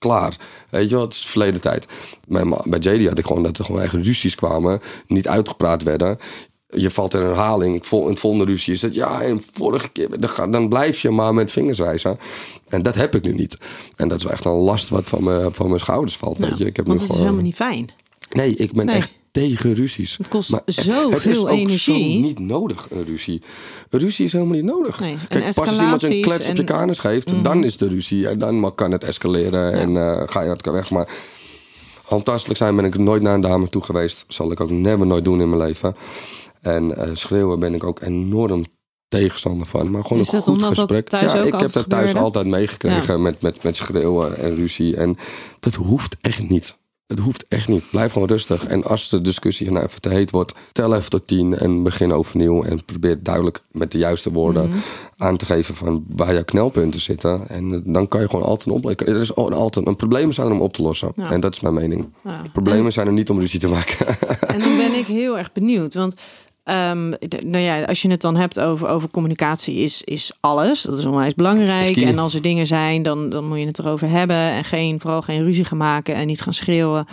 [0.00, 0.36] klaar.
[0.70, 1.86] Weet je wel, het is verleden tijd.
[2.28, 6.18] Bij, bij JD had ik gewoon dat er gewoon eigen ruzies kwamen, niet uitgepraat werden.
[6.68, 7.86] Je valt in herhaling.
[7.86, 10.08] Vol, in het volgende ruzie is het ja, en vorige keer.
[10.20, 12.18] Dan, dan blijf je maar met vingers wijzen.
[12.68, 13.58] En dat heb ik nu niet.
[13.96, 16.38] En dat is echt een last wat van mijn, van mijn schouders valt.
[16.38, 16.66] Nou, weet je.
[16.66, 17.88] Ik heb want nu het is helemaal niet fijn.
[18.30, 18.96] Nee, ik ben Nee.
[18.96, 20.16] echt tegen ruzies.
[20.16, 22.12] Het kost Maar echt, zoveel Het is ook energie.
[22.12, 23.42] zo niet nodig, een ruzie.
[23.90, 25.00] Een ruzie is helemaal niet nodig.
[25.00, 26.72] Nee, Kijk, pas als iemand je een klets op je Mhm.
[26.72, 28.28] kanus geeft, dan is de ruzie.
[28.28, 30.90] En dan kan het escaleren en eh, ga je elkaar weg.
[30.90, 31.08] Maar
[32.04, 34.24] handtastelijk zijn ben ik nooit naar een dame toe geweest.
[34.28, 35.96] Zal ik ook never nooit doen in mijn leven.
[36.60, 38.64] En eh, schreeuwen ben ik ook enorm
[39.08, 39.90] tegenstander van.
[39.90, 41.08] Maar gewoon Is een goed gesprek.
[41.08, 42.18] thuis ja, ik heb dat thuis gebeurde?
[42.18, 44.96] altijd meegekregen met, met, met schreeuwen en ruzie.
[44.96, 45.16] En
[45.60, 46.78] dat hoeft echt niet.
[47.10, 47.90] Het hoeft echt niet.
[47.90, 48.66] Blijf gewoon rustig.
[48.66, 52.12] En als de discussie nou even te heet wordt, tel even tot tien en begin
[52.12, 52.62] overnieuw.
[52.62, 54.76] En probeer duidelijk met de juiste woorden Mhm.
[55.16, 57.48] aan te geven van waar jouw knelpunten zitten.
[57.48, 59.08] En eh, dan kan je gewoon altijd een oplossing.
[59.08, 61.12] Er is al- altijd een probleem zijn er om op te lossen.
[61.16, 61.30] Ja.
[61.30, 62.12] En dat is mijn mening.
[62.24, 62.42] Ja.
[62.52, 64.06] Problemen zijn er niet om ruzie te maken.
[64.46, 65.94] En dan ben ik heel erg benieuwd.
[65.94, 66.14] Want
[66.70, 67.08] ehm,
[67.50, 70.82] nou ja, als je het dan hebt over, over communicatie, is, is alles.
[70.82, 71.96] Dat is onwijs belangrijk.
[71.96, 74.36] En als er dingen zijn, dan, dan moet je het erover hebben.
[74.36, 76.14] En geen, vooral geen ruzie gaan maken.
[76.14, 77.06] En niet gaan schreeuwen.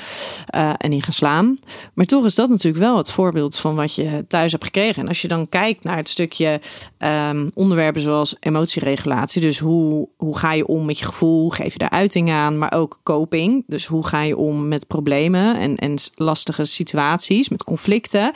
[0.46, 1.58] eh, en niet gaan slaan.
[1.94, 5.02] Maar toch is dat natuurlijk wel het voorbeeld van wat je thuis hebt gekregen.
[5.02, 6.62] En als je dan kijkt naar het stukje
[6.98, 9.42] ehm, onderwerpen zoals emotieregulatie.
[9.42, 11.50] Dus hoe, hoe ga je om met je gevoel?
[11.50, 12.58] Geef je daar uiting aan?
[12.58, 13.64] Maar ook coping.
[13.68, 18.32] Dus hoe ga je om met problemen en, en lastige situaties, met conflicten.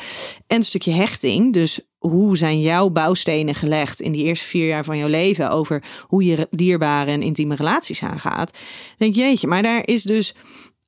[0.47, 1.09] En een stukje hechting.
[1.51, 5.84] Dus hoe zijn jouw bouwstenen gelegd in die eerste vier jaar van jouw leven over
[6.07, 8.57] hoe je dierbare en intieme relaties aangaat?
[8.97, 10.36] Denk je, jeetje, maar daar is dus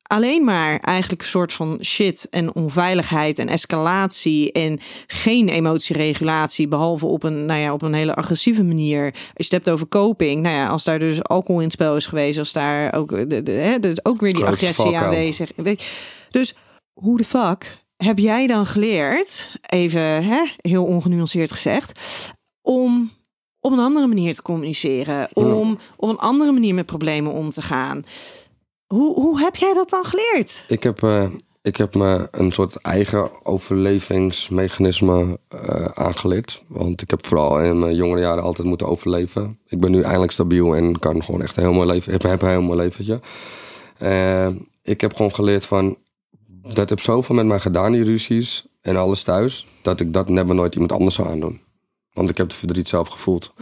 [0.03, 7.05] alleen maar eigenlijk een soort van shit en onveiligheid en escalatie en geen emotieregulatie, behalve
[7.05, 9.03] op een, nou ja, op een hele agressieve manier.
[9.03, 11.95] Als je het hebt over coping, nou ja, als daar dus alcohol in het spel
[11.95, 15.51] is geweest, als daar ook, de, de, hè, dus ook weer die agressie aanwezig.
[16.29, 16.55] Dus
[16.93, 21.99] hoe de fuck heb jij dan geleerd, even hè, heel ongenuanceerd gezegd,
[22.61, 23.11] om
[23.59, 27.61] op een andere manier te communiceren, om op een andere manier met problemen om te
[27.61, 28.03] gaan?
[28.87, 30.63] Hoe, hoe heb jij dat dan geleerd?
[30.67, 31.29] Ik heb, eh,
[31.61, 36.63] ik heb me een soort eigen overlevingsmechanisme eh, aangeleerd.
[36.67, 39.59] Want ik heb vooral in mijn jongere jaren altijd moeten overleven.
[39.67, 42.13] Ik ben nu eindelijk stabiel en kan gewoon echt een heel mooi leven.
[42.13, 43.19] Ik heb een heel mooi leventje.
[43.97, 44.47] Eh,
[44.81, 45.97] ik heb gewoon geleerd van...
[46.67, 49.67] Dat heb zoveel met mij gedaan, die ruzies en alles thuis...
[49.81, 51.61] dat ik dat never nooit iemand anders zou aandoen.
[52.13, 53.53] Want ik heb de verdriet zelf gevoeld.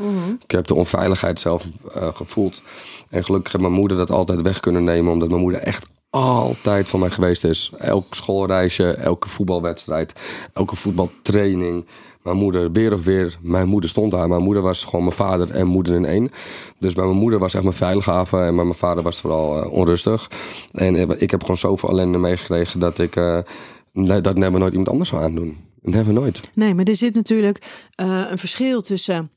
[0.43, 2.61] Ik heb de onveiligheid zelf eh, gevoeld.
[3.09, 5.11] En gelukkig heeft mijn moeder dat altijd weg kunnen nemen.
[5.11, 7.71] Omdat mijn moeder echt altijd van mij geweest is.
[7.77, 10.13] Elk schoolreisje, elke voetbalwedstrijd,
[10.53, 11.85] elke voetbaltraining.
[12.23, 14.27] Mijn moeder weer of weer, mijn moeder stond daar.
[14.27, 16.31] Mijn moeder was gewoon mijn vader en moeder in één.
[16.79, 19.71] Dus bij mijn moeder was echt mijn veilighaven en bij mijn vader was vooral uh,
[19.71, 20.29] onrustig.
[20.71, 23.39] En ik heb gewoon zoveel ellende meegekregen dat ik uh,
[24.21, 25.57] dat never nooit iemand anders zou aandoen.
[25.81, 26.49] Dat hebben we nooit.
[26.53, 29.31] Nee, maar er zit natuurlijk een verschil tussen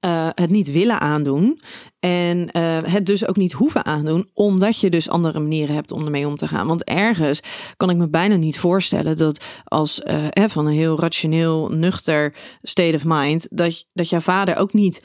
[0.00, 1.60] uh, het niet willen aandoen.
[2.00, 6.04] En uh, het dus ook niet hoeven aandoen, omdat je dus andere manieren hebt om
[6.04, 6.66] ermee om te gaan.
[6.66, 7.40] Want ergens
[7.76, 10.00] kan ik me bijna niet voorstellen dat als
[10.34, 15.02] uh, van een heel rationeel, nuchter state of mind, dat, dat jouw vader ook niet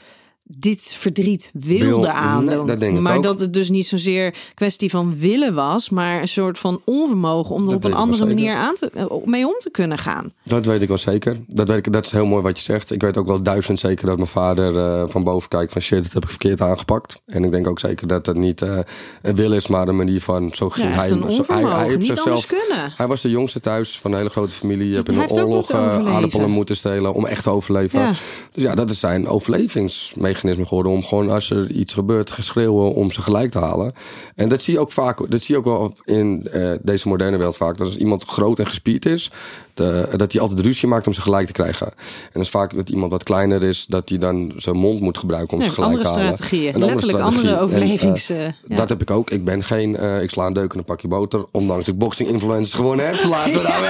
[0.56, 2.66] dit verdriet wilde Wil, aandoen.
[2.66, 6.80] Dat maar dat het dus niet zozeer kwestie van willen was, maar een soort van
[6.84, 10.32] onvermogen om er op een andere manier aan te, eh, mee om te kunnen gaan.
[10.42, 11.36] Dat weet ik wel zeker.
[11.46, 12.90] Dat, weet ik, dat is heel mooi wat je zegt.
[12.90, 16.02] Ik weet ook wel duizend zeker dat mijn vader uh, van boven kijkt van shit,
[16.02, 17.20] dat heb ik verkeerd aangepakt.
[17.26, 18.78] En ik denk ook zeker dat het niet uh,
[19.22, 21.08] een wil is, maar een manier van zo ging ja, hij.
[21.08, 22.92] Zo, hij, hij, niet zichzelf, kunnen.
[22.96, 24.88] Hij was de jongste thuis van een hele grote familie.
[24.88, 28.00] Je hebt in een oorlog aardappelen moeten stelen om echt te overleven.
[28.00, 28.12] Ja.
[28.52, 33.10] Dus ja, dat is zijn overlevingsmechanisme geworden om gewoon als er iets gebeurt geschreeuwen om
[33.10, 33.92] ze gelijk te halen.
[34.34, 37.36] En dat zie je ook vaak, dat zie je ook wel in uh, deze moderne
[37.36, 37.78] wereld vaak.
[37.78, 39.30] Dat als iemand groot en gespierd is,
[39.78, 41.86] de, dat hij altijd ruzie maakt om ze gelijk te krijgen.
[41.86, 45.18] En dat is vaak dat iemand wat kleiner is, dat hij dan zijn mond moet
[45.18, 46.22] gebruiken om ze gelijk te halen.
[46.22, 46.74] Strategieën.
[46.74, 47.56] Een Letterlijk andere, strategie.
[47.56, 48.30] andere overlevings.
[48.30, 48.76] En, uh, ja.
[48.76, 49.30] Dat heb ik ook.
[49.30, 52.28] Ik ben geen, uh, ik sla een deuk in een pakje boter, ondanks ik boxing
[52.28, 53.24] influencers gewonnen heb.
[53.24, 53.82] Laten we daar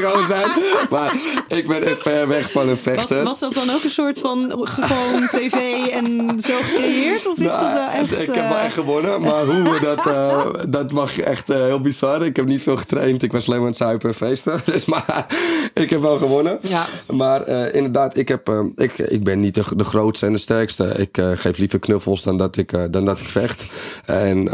[0.00, 0.50] wel over zijn.
[0.90, 1.14] Maar
[1.48, 3.16] ik ben echt ver weg van een vechter.
[3.16, 7.26] Was, was dat dan ook een soort van gewoon tv en zo gecreëerd?
[7.26, 8.20] Of is nou, dat nou echt...
[8.20, 10.04] Ik heb wel echt gewonnen, maar hoe dat,
[10.78, 12.26] dat mag echt heel bizar.
[12.26, 13.22] Ik heb niet veel getraind.
[13.22, 14.60] Ik was alleen maar aan het zuipen en feesten.
[14.72, 15.26] Dus maar
[15.82, 16.58] ik heb wel gewonnen.
[16.62, 16.86] Ja.
[17.12, 20.38] Maar uh, inderdaad, ik, heb, uh, ik, ik ben niet de, de grootste en de
[20.38, 20.84] sterkste.
[20.84, 23.66] Ik uh, geef liever knuffels dan dat ik, dan dat ik vecht.
[24.04, 24.46] En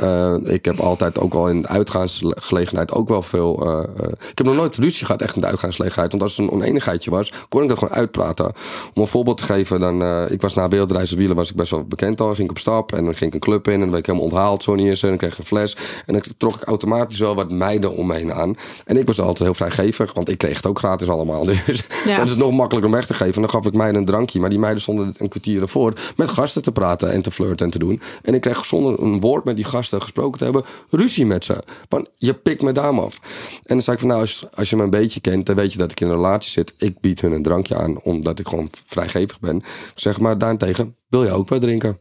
[0.45, 3.83] ik heb altijd ook al in de uitgaansgelegenheid ook wel veel...
[4.31, 6.11] ik heb nog nooit ruzie gehad echt in de uitgaansgelegenheid.
[6.11, 8.53] Want als het een oneenigheidje was, kon ik dat gewoon uitpraten.
[8.95, 11.85] Om een voorbeeld te geven, dan, ik was na Beeldreizen Wielen was ik best wel
[11.85, 12.35] bekend al.
[12.35, 14.07] Ging ik op stap en dan ging ik een club in en dan werd ik
[14.07, 14.63] helemaal onthaald.
[14.63, 15.03] Zo niet eens.
[15.03, 15.77] En dan kreeg ik een fles.
[16.07, 18.55] En dan trok ik automatisch wel wat meiden om me heen aan.
[18.85, 21.45] En ik was altijd heel vrijgevig, want ik kreeg ook gratis allemaal.
[21.67, 22.17] Dus ja.
[22.17, 23.35] dan is nog makkelijker om weg te geven.
[23.35, 24.41] En dan gaf ik mij een drankje.
[24.41, 27.73] Maar die meiden stonden een kwartier ervoor met gasten te praten en te flirten en
[27.73, 28.01] te doen.
[28.23, 31.63] En ik kreeg zonder een woord met die gasten gesproken te hebben, ruzie met ze.
[31.89, 33.21] Van, je pikt me daar af.
[33.55, 35.73] En dan zei ik van nou, als, als je me een beetje kent, dan weet
[35.73, 36.75] je dat ik in een relatie zit.
[36.77, 39.63] Ik bied hun een drankje aan, omdat ik gewoon vrijgevig ben.
[39.95, 41.99] Zeg maar, daarentegen wil je ook wat drinken.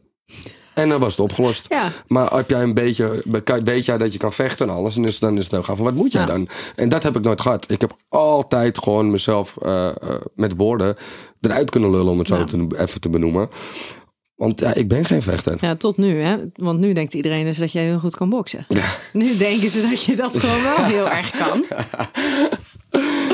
[0.78, 1.66] En dan was het opgelost.
[1.68, 1.92] Ja.
[2.06, 3.22] Maar heb jij een beetje,
[3.64, 5.76] weet jij dat je kan vechten en alles, en dus, dan is het nou gaan
[5.76, 6.48] van wat moet jij dan?
[6.74, 7.70] En dat heb ik nooit gehad.
[7.70, 9.90] Ik heb altijd gewoon mezelf uh, uh,
[10.34, 10.96] met woorden
[11.40, 13.48] eruit kunnen lullen, om het zo te, even te benoemen.
[14.34, 15.58] Want ja, ik ben geen vechter.
[15.60, 16.36] Ja, tot nu, hè?
[16.54, 18.64] Want nu denkt iedereen dus dat jij heel goed kan boksen.
[18.68, 18.84] Ja.
[19.12, 21.64] Nu denken ze dat je dat gewoon wel heel erg kan.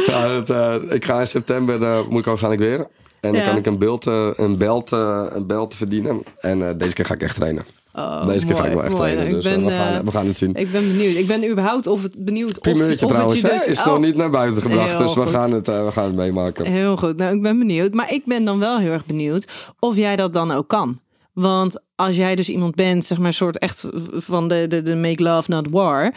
[0.07, 2.87] Ja, dat, uh, ik ga in september, moet ik waarschijnlijk weer.
[3.25, 6.23] En dan kan ik een, beeld, uh, een, belt, uh, een belt verdienen.
[6.41, 7.65] En uh, deze keer ga ik echt trainen.
[7.95, 9.31] Oh, deze keer mooi, ga ik wel echt trainen.
[9.31, 10.55] Dus ben, we, gaan, we gaan het zien.
[10.55, 11.17] Ik ben benieuwd.
[11.17, 13.67] Ik ben überhaupt of het benieuwd Primeurtje of, of trouwens, het je dus...
[13.67, 13.87] is oh.
[13.87, 14.99] nog niet naar buiten gebracht.
[14.99, 16.65] dus we gaan, het, we gaan het meemaken.
[16.65, 17.17] Heel goed.
[17.17, 17.95] Nou, ik ben benieuwd.
[17.95, 19.47] Maar ik ben dan wel heel erg benieuwd
[19.79, 20.99] of jij dat dan ook kan.
[21.33, 25.23] Want als jij dus iemand bent, zeg maar, soort echt van de, de, de make
[25.23, 26.15] love, not war.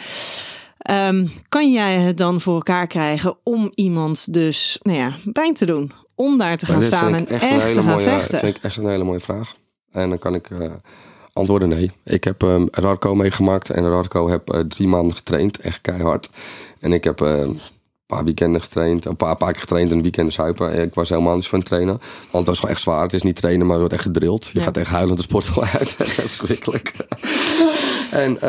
[0.91, 5.65] Um, kan jij het dan voor elkaar krijgen om iemand dus nou ja, pijn te
[5.65, 5.91] doen?
[6.17, 8.31] Om daar te gaan staan en echt, te gaan mooie, vechten?
[8.31, 9.55] Dat vind ik echt een hele mooie vraag.
[9.91, 10.67] En dan kan ik uh,
[11.33, 11.91] antwoorden nee.
[12.03, 16.29] Ik heb um, Radco meegemaakt en Radco heb uh, drie maanden getraind, echt keihard.
[16.79, 17.59] En ik heb uh, een
[18.05, 20.73] paar weekenden getraind, een paar, paar keer getraind en weekenden zuipen.
[20.73, 22.01] Ik was helemaal niet van het trainen,
[22.31, 23.01] want het was gewoon echt zwaar.
[23.01, 24.49] Het is niet trainen, maar het wordt echt gedrild.
[24.53, 25.95] Je gaat echt huilend de sporthal uit.
[25.97, 26.93] dat is verschrikkelijk.
[28.11, 28.39] En uh,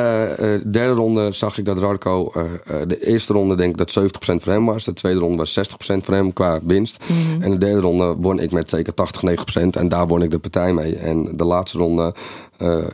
[0.71, 2.33] derde ronde zag ik dat Radko...
[2.37, 2.43] Uh,
[2.87, 4.85] de eerste ronde denk ik dat 70% voor hem was.
[4.85, 5.63] De tweede ronde was 60%
[6.03, 7.05] voor hem qua winst.
[7.07, 7.43] Mhm.
[7.43, 9.77] En de derde ronde won ik met zeker 80, 90%.
[9.77, 10.97] En daar won ik de partij mee.
[10.97, 12.15] En de laatste ronde,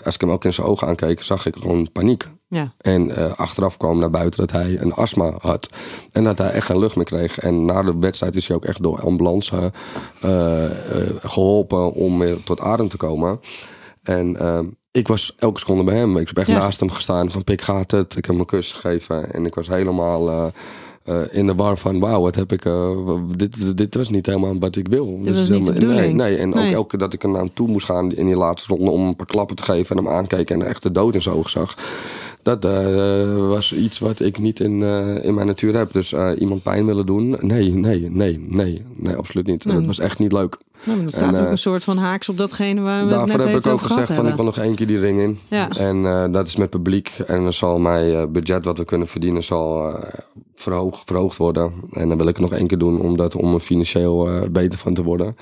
[0.04, 1.22] als ik hem ook in zijn ogen aankeek...
[1.22, 2.28] zag ik gewoon paniek.
[2.48, 2.72] Ja.
[2.78, 5.68] En achteraf kwam naar buiten dat hij een astma had.
[6.12, 7.38] En dat hij echt geen lucht meer kreeg.
[7.38, 9.72] En na de wedstrijd is hij ook echt door ambulance
[11.20, 13.40] geholpen om weer tot adem te komen.
[14.02, 16.16] En ehm, ik was elke seconde bij hem.
[16.16, 18.16] Ik heb echt naast hem gestaan van pik gaat het.
[18.16, 20.46] Ik heb hem een kus gegeven en ik was helemaal uh,
[21.04, 22.64] uh, in de war van wauw, wat heb ik...
[22.64, 22.90] Uh,
[23.36, 25.18] dit, dit was niet helemaal wat ik wil.
[25.22, 28.12] Dit dus, was nee, nee, en ook elke dat ik er naar toe moest gaan
[28.12, 30.82] in die laatste ronde om een paar klappen te geven en hem aankijken en echt
[30.82, 31.74] de dood in zijn ogen zag.
[32.42, 32.64] Dat
[33.48, 34.82] was iets wat ik niet in,
[35.22, 35.92] in mijn natuur heb.
[35.92, 37.36] Dus iemand pijn willen doen?
[37.40, 38.84] Nee, nee, nee, nee.
[38.96, 39.68] Nee, absoluut niet.
[39.68, 40.58] Dat was echt niet leuk.
[40.82, 43.44] Nou, er staat en, ook een soort van haaks op datgene waar we daarvoor het
[43.44, 45.38] net heb ik ook gezegd van ik wil nog één keer die ring in.
[45.48, 45.68] Ja.
[45.68, 47.08] En dat is met publiek.
[47.26, 49.96] En dan zal mijn budget wat we kunnen verdienen zal
[50.64, 51.72] verhoog, verhoogd worden.
[51.92, 54.48] En dan wil ik het nog één keer doen om, dat, om er financieel eh,
[54.50, 55.36] beter van te worden.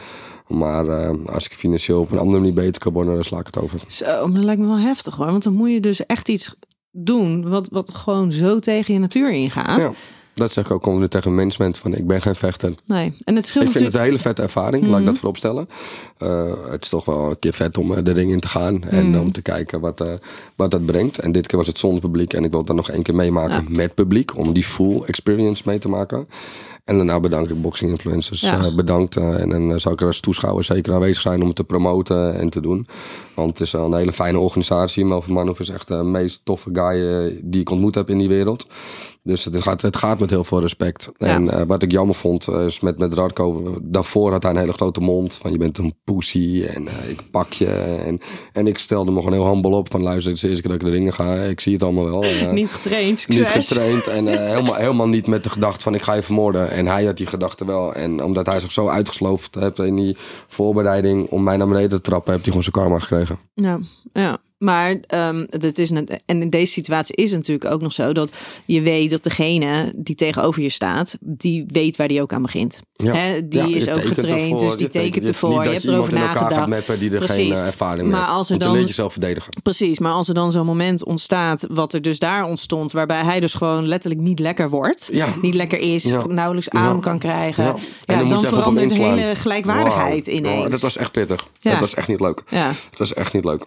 [0.48, 3.46] Maar eh, als ik financieel op een andere manier beter kan worden, dan sla ik
[3.46, 3.80] het over.
[3.88, 5.26] Zo, maar dat lijkt me wel heftig hoor.
[5.26, 6.56] Want dan moet je dus echt iets
[6.90, 9.82] doen wat, wat gewoon zo tegen je natuur ingaat.
[9.82, 9.92] Ja.
[10.34, 12.74] Dat zeg ik ook continu tegen management van ik ben geen vechter.
[12.86, 15.04] Nee, en het scheelt Ik vind het een hele vette ervaring, laat ik Mhm.
[15.04, 15.68] dat voorop stellen.
[16.18, 18.82] Eh, het is toch wel een keer vet om eh, de ring in te gaan
[18.84, 19.20] en Mhm.
[19.20, 20.12] om te kijken wat, eh,
[20.56, 21.18] wat dat brengt.
[21.18, 23.64] En dit keer was het zonder publiek en ik wil dan nog één keer meemaken
[23.68, 26.28] met publiek om die full experience mee te maken.
[26.84, 28.40] En daarna bedank ik Boxing Influencers.
[28.40, 28.74] Ja.
[28.74, 29.16] Bedankt.
[29.16, 32.50] en dan zou ik er als toeschouwer zeker aanwezig zijn om het te promoten en
[32.50, 32.86] te doen.
[33.34, 35.04] Want het is wel een hele fijne organisatie.
[35.04, 38.66] Melvin Manhoef is echt de meest toffe guy die ik ontmoet heb in die wereld.
[39.24, 41.10] Dus het gaat, het gaat met heel veel respect.
[41.16, 41.26] Ja.
[41.26, 43.78] En eh, wat ik jammer vond, eh, is met, met Radko...
[43.82, 45.36] Daarvoor had hij een hele grote mond.
[45.36, 47.66] Van je bent een pussy en eh, ik pak je.
[48.06, 48.20] En,
[48.52, 49.90] en ik stelde me gewoon heel humble op.
[49.90, 51.34] Van luister, het is de eerste keer dat ik de ringen ga.
[51.34, 52.24] Ik zie het allemaal wel.
[52.52, 53.68] Niet getraind, niet succes.
[53.68, 56.70] getraind en helemaal, helemaal niet met de gedachte van ik ga je vermoorden.
[56.70, 57.94] En hij had die gedachte wel.
[57.94, 60.16] En omdat hij zich zo uitgesloofd heeft in die
[60.48, 63.38] voorbereiding om mij naar beneden te trappen, heeft hij gewoon zijn karma gekregen.
[63.54, 63.80] Ja,
[64.12, 64.38] ja.
[64.62, 68.12] Maar ehm, het is net, en in deze situatie is het natuurlijk ook nog zo
[68.12, 68.32] dat
[68.66, 72.80] je weet dat degene die tegenover je staat, die weet waar die ook aan begint.
[72.96, 73.12] Ja.
[73.12, 75.50] Die Ja, je is ook getraind, ervoor, dus die je tekent- ervoor.
[75.50, 76.84] Je dat hebt erover nagedacht.
[76.84, 77.34] gaat die er Precies.
[77.36, 79.52] geen eh, ervaring Maar als er dan je jezelf verdedigen.
[79.62, 83.40] Precies, maar als er dan zo'n moment ontstaat, wat er dus daar ontstond, waarbij hij
[83.40, 85.28] dus gewoon letterlijk niet lekker wordt, Ja.
[85.42, 87.74] niet lekker is, nauwelijks adem kan krijgen, Ja.
[88.06, 90.36] En dan dan, je verandert de hele gelijkwaardigheid Wauw.
[90.38, 90.70] ineens.
[90.70, 91.46] Dat was echt pittig.
[91.60, 92.42] Dat was echt niet leuk.
[92.48, 93.64] Ja, Het was echt niet leuk.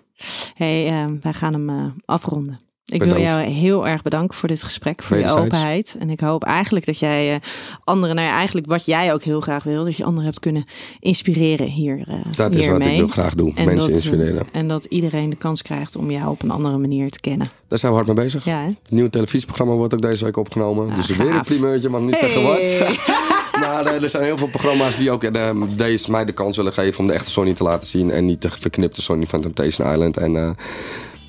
[0.54, 2.60] Hey, eh, wij gaan hem eh, afronden.
[2.86, 3.24] Ik Bedankt.
[3.24, 5.96] wil jou heel erg bedanken voor dit gesprek, voor je openheid.
[6.00, 7.40] En ik hoop eigenlijk dat jij eh,
[7.84, 10.64] anderen, nou ja, eigenlijk wat jij ook heel graag wil, dat je anderen hebt kunnen
[11.00, 12.04] inspireren hier.
[12.08, 13.56] eh Dat is wat ik wil graag doen.
[13.56, 14.48] En Mensen dat, inspireren.
[14.52, 17.50] En dat iedereen de kans krijgt om jou op een andere manier te kennen.
[17.68, 18.46] Daar zijn we hard mee bezig.
[18.46, 18.68] Ja, hè?
[18.68, 20.90] Het nieuwe televisieprogramma wordt ook deze week opgenomen.
[20.90, 22.60] Ah, dus weer een primeurtje, mag niet zeggen wat.
[23.62, 27.00] Eh, er zijn heel veel programma's die ook eh, deze mij de kans willen geven
[27.00, 28.12] om de echte Sonny te laten zien.
[28.12, 30.18] En niet de verknipte Sonny van Temptation Island.
[30.18, 30.50] En eh,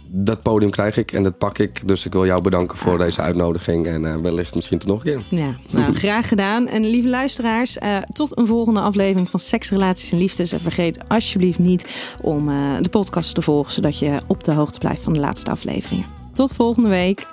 [0.08, 1.88] dat podium krijg ik en dat pak ik.
[1.88, 3.86] Dus ik wil jou bedanken voor deze uitnodiging.
[3.86, 5.38] En eh, wellicht misschien tot nog een keer.
[5.38, 6.68] Ja, nou, graag gedaan.
[6.68, 10.52] En lieve luisteraars, tot een volgende aflevering van Seks, Relaties en Liefdes.
[10.52, 11.86] En vergeet alsjeblieft niet
[12.20, 12.46] om
[12.80, 16.06] de podcast te volgen, zodat je op de hoogte blijft van de laatste afleveringen.
[16.32, 17.26] Tot volgende week.